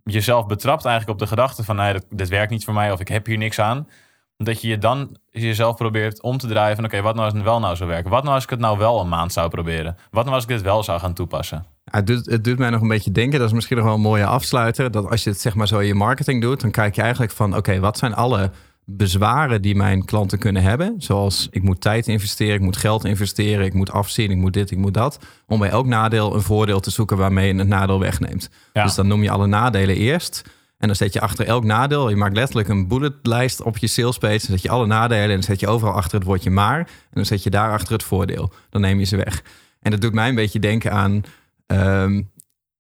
jezelf 0.04 0.46
betrapt 0.48 0.86
eigenlijk 0.86 1.20
op 1.20 1.24
de 1.28 1.36
gedachte 1.36 1.64
van 1.64 1.76
nee, 1.76 1.94
dit, 1.94 2.06
dit 2.10 2.30
werkt 2.30 2.52
niet 2.52 2.64
voor 2.66 2.74
mij 2.74 2.92
of 2.92 3.00
ik 3.00 3.08
heb 3.08 3.26
hier 3.26 3.38
niks 3.38 3.60
aan. 3.60 3.88
Dat 4.38 4.62
je 4.62 4.68
je 4.68 4.78
dan 4.78 5.18
jezelf 5.32 5.76
probeert 5.76 6.22
om 6.22 6.38
te 6.38 6.48
draaien 6.48 6.76
van 6.76 6.86
oké, 6.86 7.02
wat 7.02 7.14
nou 7.14 7.26
als 7.26 7.34
het 7.34 7.44
wel 7.44 7.60
nou 7.60 7.76
zou 7.76 7.90
werken? 7.90 8.10
Wat 8.12 8.24
nou 8.24 8.36
als 8.36 8.44
ik 8.44 8.50
het 8.50 8.60
nou 8.60 8.78
wel 8.78 9.00
een 9.00 9.10
maand 9.10 9.34
zou 9.34 9.50
proberen? 9.50 9.98
Wat 10.12 10.24
nou 10.24 10.36
als 10.36 10.44
ik 10.44 10.50
dit 10.50 10.62
wel 10.62 10.84
zou 10.84 11.00
gaan 11.00 11.14
toepassen? 11.14 11.66
Het 11.84 12.08
doet, 12.08 12.26
het 12.26 12.44
doet 12.44 12.58
mij 12.58 12.70
nog 12.70 12.82
een 12.82 12.88
beetje 12.88 13.12
denken, 13.12 13.40
dat 13.40 13.48
is 13.48 13.54
misschien 13.54 13.78
nog 13.78 13.86
wel 13.86 13.96
een 13.96 14.02
mooie 14.02 14.26
afsluiter, 14.26 14.92
dat 14.92 15.10
als 15.10 15.24
je 15.24 15.30
het 15.30 15.42
zeg 15.42 15.56
maar 15.56 15.68
zo 15.68 15.80
in 15.80 15.88
je 15.88 15.94
marketing 15.94 16.42
doet, 16.42 16.62
dan 16.62 16.72
kijk 16.72 16.96
je 16.96 17.02
eigenlijk 17.02 17.32
van 17.32 17.56
oké, 17.56 17.80
wat 17.80 17.98
zijn 17.98 18.14
alle 18.14 18.52
bezwaren 18.86 19.62
die 19.62 19.76
mijn 19.76 20.06
klanten 20.06 20.40
kunnen 20.40 20.62
hebben? 20.62 20.96
Zoals 20.98 21.48
ik 21.52 21.64
moet 21.64 21.82
tijd 21.82 22.08
investeren, 22.08 22.56
ik 22.56 22.62
moet 22.62 22.78
geld 22.78 23.06
investeren, 23.06 23.66
ik 23.66 23.74
moet 23.74 23.92
afzien, 23.92 24.32
ik 24.32 24.38
moet 24.38 24.54
dit, 24.54 24.72
ik 24.72 24.78
moet 24.78 24.94
dat. 24.94 25.20
Om 25.48 25.60
bij 25.60 25.70
elk 25.70 25.86
nadeel 25.86 26.36
een 26.36 26.42
voordeel 26.42 26.80
te 26.80 26.92
zoeken 26.92 27.18
waarmee 27.18 27.54
je 27.54 27.60
het 27.60 27.68
nadeel 27.68 28.00
wegneemt. 28.00 28.50
Ja. 28.74 28.84
Dus 28.84 28.96
dan 28.96 29.08
noem 29.08 29.24
je 29.24 29.30
alle 29.30 29.48
nadelen 29.48 29.96
eerst. 29.96 30.44
En 30.78 30.88
dan 30.88 30.96
zet 30.96 31.14
je 31.14 31.22
achter 31.22 31.48
elk 31.48 31.64
nadeel, 31.64 32.10
je 32.10 32.16
maakt 32.16 32.36
letterlijk 32.36 32.68
een 32.68 32.88
bulletlijst 32.88 33.62
op 33.62 33.78
je 33.78 33.88
salespage. 33.88 34.48
Dan 34.48 34.50
zet 34.50 34.62
je 34.62 34.70
alle 34.70 34.86
nadelen 34.86 35.24
en 35.24 35.30
dan 35.30 35.44
zet 35.44 35.60
je 35.60 35.68
overal 35.68 35.94
achter 35.94 36.18
het 36.18 36.28
woordje 36.28 36.50
maar. 36.50 36.78
En 36.78 36.86
dan 37.14 37.26
zet 37.26 37.44
je 37.44 37.50
daar 37.50 37.72
achter 37.72 37.94
het 37.94 38.04
voordeel. 38.04 38.54
Dan 38.70 38.82
neem 38.82 39.00
je 39.00 39.06
ze 39.06 39.16
weg. 39.16 39.44
En 39.82 39.92
dat 39.92 40.02
doet 40.02 40.14
mij 40.14 40.30
een 40.30 40.36
beetje 40.36 40.60
denken 40.60 40.92
aan... 40.92 41.24
ehm, 41.78 42.22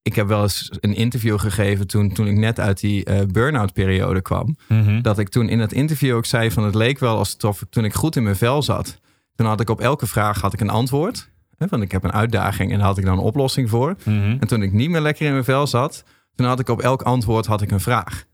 ik 0.01 0.15
heb 0.15 0.27
wel 0.27 0.41
eens 0.41 0.69
een 0.79 0.95
interview 0.95 1.39
gegeven 1.39 1.87
toen, 1.87 2.11
toen 2.13 2.27
ik 2.27 2.37
net 2.37 2.59
uit 2.59 2.79
die 2.79 3.09
uh, 3.09 3.19
burn-out 3.31 3.73
periode 3.73 4.21
kwam. 4.21 4.55
Mhm. 4.67 5.01
Dat 5.01 5.19
ik 5.19 5.29
toen 5.29 5.49
in 5.49 5.59
het 5.59 5.73
interview 5.73 6.15
ook 6.15 6.25
zei 6.25 6.51
van 6.51 6.63
het 6.63 6.75
leek 6.75 6.99
wel 6.99 7.17
alsof 7.17 7.61
ik 7.61 7.69
toen 7.69 7.85
ik 7.85 7.93
goed 7.93 8.15
in 8.15 8.23
mijn 8.23 8.35
vel 8.35 8.63
zat. 8.63 8.99
Toen 9.35 9.47
had 9.47 9.59
ik 9.59 9.69
op 9.69 9.81
elke 9.81 10.07
vraag 10.07 10.41
had 10.41 10.53
ik 10.53 10.61
een 10.61 10.69
antwoord. 10.69 11.29
Hè, 11.57 11.67
want 11.67 11.83
ik 11.83 11.91
heb 11.91 12.03
een 12.03 12.11
uitdaging 12.11 12.71
en 12.71 12.77
daar 12.77 12.87
had 12.87 12.97
ik 12.97 13.05
dan 13.05 13.17
een 13.17 13.23
oplossing 13.23 13.69
voor. 13.69 13.95
Mhm. 14.03 14.37
En 14.39 14.47
toen 14.47 14.61
ik 14.61 14.71
niet 14.71 14.89
meer 14.89 15.01
lekker 15.01 15.25
in 15.25 15.31
mijn 15.31 15.43
vel 15.43 15.67
zat, 15.67 16.03
toen 16.35 16.47
had 16.47 16.59
ik 16.59 16.69
op 16.69 16.81
elk 16.81 17.01
antwoord 17.01 17.45
had 17.45 17.61
ik 17.61 17.71
een 17.71 17.79
vraag. 17.79 18.25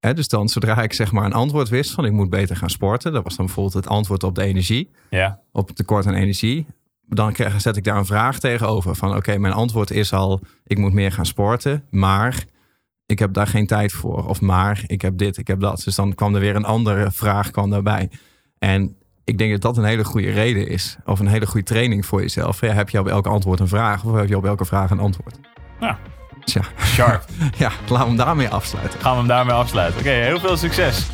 Hè, 0.00 0.14
dus 0.14 0.28
dan 0.28 0.48
zodra 0.48 0.82
ik 0.82 0.92
zeg 0.92 1.12
maar 1.12 1.24
een 1.24 1.32
antwoord 1.32 1.68
wist 1.68 1.90
van 1.90 2.04
ik 2.04 2.12
moet 2.12 2.30
beter 2.30 2.56
gaan 2.56 2.70
sporten. 2.70 3.12
Dat 3.12 3.24
was 3.24 3.36
dan 3.36 3.46
bijvoorbeeld 3.46 3.74
het 3.74 3.88
antwoord 3.88 4.22
op 4.22 4.34
de 4.34 4.42
energie. 4.42 4.90
Ja. 5.10 5.40
Op 5.52 5.66
het 5.66 5.76
tekort 5.76 6.06
aan 6.06 6.14
energie. 6.14 6.66
Dan 7.08 7.32
krijg- 7.32 7.60
zet 7.60 7.76
ik 7.76 7.84
daar 7.84 7.96
een 7.96 8.06
vraag 8.06 8.38
tegenover. 8.38 8.94
Van 8.94 9.16
oké, 9.16 9.38
mijn 9.38 9.52
antwoord 9.54 9.90
is 9.90 10.12
al 10.12 10.40
ik 10.64 10.78
moet 10.78 10.92
meer 10.92 11.12
gaan 11.12 11.26
sporten. 11.26 11.84
Maar 11.90 12.44
ik 13.06 13.18
heb 13.18 13.32
daar 13.32 13.46
geen 13.46 13.66
tijd 13.66 13.92
voor. 13.92 14.28
Of 14.28 14.40
maar 14.40 14.82
ik 14.86 15.02
heb 15.02 15.18
dit, 15.18 15.36
ik 15.36 15.46
heb 15.46 15.60
dat. 15.60 15.82
Dus 15.84 15.94
dan 15.94 16.14
kwam 16.14 16.34
er 16.34 16.40
weer 16.40 16.56
een 16.56 16.64
andere 16.64 17.10
vraag 17.12 17.50
kwam 17.50 17.70
daarbij. 17.70 18.10
En 18.58 18.96
ik 19.24 19.38
denk 19.38 19.50
dat 19.52 19.60
dat 19.62 19.76
een 19.76 19.84
hele 19.84 20.04
goede 20.04 20.30
reden 20.30 20.68
is. 20.68 20.96
Of 21.04 21.20
een 21.20 21.26
hele 21.26 21.46
goede 21.46 21.66
training 21.66 22.06
voor 22.06 22.20
jezelf. 22.20 22.60
Ja, 22.60 22.72
heb 22.72 22.88
je 22.88 22.98
op 22.98 23.06
elke 23.08 23.28
antwoord 23.28 23.60
een 23.60 23.68
vraag? 23.68 24.04
Of 24.04 24.14
heb 24.14 24.28
je 24.28 24.36
op 24.36 24.44
elke 24.44 24.64
vraag 24.64 24.90
een 24.90 24.98
antwoord? 25.00 25.38
Ja. 25.80 25.98
Tja, 26.44 26.60
Sharp. 26.84 27.24
ja, 27.58 27.70
laten 27.88 27.98
we 27.98 28.04
hem 28.04 28.16
daarmee 28.16 28.48
afsluiten. 28.48 29.00
Gaan 29.00 29.12
we 29.12 29.18
hem 29.18 29.26
daarmee 29.28 29.54
afsluiten. 29.54 30.00
Oké, 30.00 30.10
heel 30.10 30.40
veel 30.40 30.56
succes. 30.56 31.06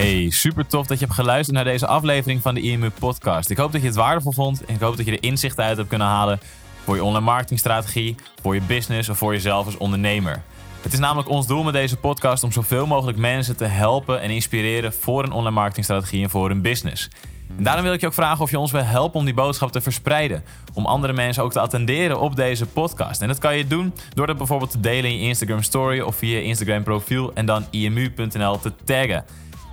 Hey, 0.00 0.30
super 0.30 0.66
tof 0.66 0.86
dat 0.86 0.98
je 0.98 1.04
hebt 1.04 1.16
geluisterd 1.18 1.56
naar 1.56 1.64
deze 1.64 1.86
aflevering 1.86 2.42
van 2.42 2.54
de 2.54 2.60
IMU 2.60 2.90
Podcast. 2.90 3.50
Ik 3.50 3.56
hoop 3.56 3.72
dat 3.72 3.80
je 3.80 3.86
het 3.86 3.96
waardevol 3.96 4.32
vond 4.32 4.64
en 4.64 4.74
ik 4.74 4.80
hoop 4.80 4.96
dat 4.96 5.06
je 5.06 5.12
er 5.12 5.22
inzichten 5.22 5.64
uit 5.64 5.76
hebt 5.76 5.88
kunnen 5.88 6.06
halen 6.06 6.40
voor 6.84 6.94
je 6.94 7.04
online 7.04 7.24
marketingstrategie, 7.24 8.16
voor 8.42 8.54
je 8.54 8.60
business 8.60 9.08
of 9.08 9.18
voor 9.18 9.32
jezelf 9.32 9.66
als 9.66 9.76
ondernemer. 9.76 10.42
Het 10.80 10.92
is 10.92 10.98
namelijk 10.98 11.28
ons 11.28 11.46
doel 11.46 11.62
met 11.62 11.72
deze 11.72 11.96
podcast 11.96 12.44
om 12.44 12.52
zoveel 12.52 12.86
mogelijk 12.86 13.18
mensen 13.18 13.56
te 13.56 13.64
helpen 13.64 14.20
en 14.20 14.30
inspireren 14.30 14.92
voor 14.92 15.24
een 15.24 15.32
online 15.32 15.54
marketingstrategie 15.54 16.22
en 16.22 16.30
voor 16.30 16.48
hun 16.48 16.62
business. 16.62 17.08
En 17.56 17.64
daarom 17.64 17.84
wil 17.84 17.92
ik 17.92 18.00
je 18.00 18.06
ook 18.06 18.14
vragen 18.14 18.44
of 18.44 18.50
je 18.50 18.58
ons 18.58 18.72
wil 18.72 18.84
helpen 18.84 19.18
om 19.18 19.24
die 19.24 19.34
boodschap 19.34 19.72
te 19.72 19.80
verspreiden. 19.80 20.44
Om 20.74 20.86
andere 20.86 21.12
mensen 21.12 21.42
ook 21.42 21.52
te 21.52 21.60
attenderen 21.60 22.20
op 22.20 22.36
deze 22.36 22.66
podcast. 22.66 23.22
En 23.22 23.28
dat 23.28 23.38
kan 23.38 23.56
je 23.56 23.66
doen 23.66 23.94
door 24.14 24.26
dat 24.26 24.36
bijvoorbeeld 24.36 24.70
te 24.70 24.80
delen 24.80 25.10
in 25.10 25.18
je 25.18 25.26
Instagram 25.26 25.62
story 25.62 26.00
of 26.00 26.16
via 26.16 26.36
je 26.36 26.42
Instagram 26.42 26.82
profiel 26.82 27.34
en 27.34 27.46
dan 27.46 27.64
imu.nl 27.70 28.58
te 28.58 28.72
taggen. 28.84 29.24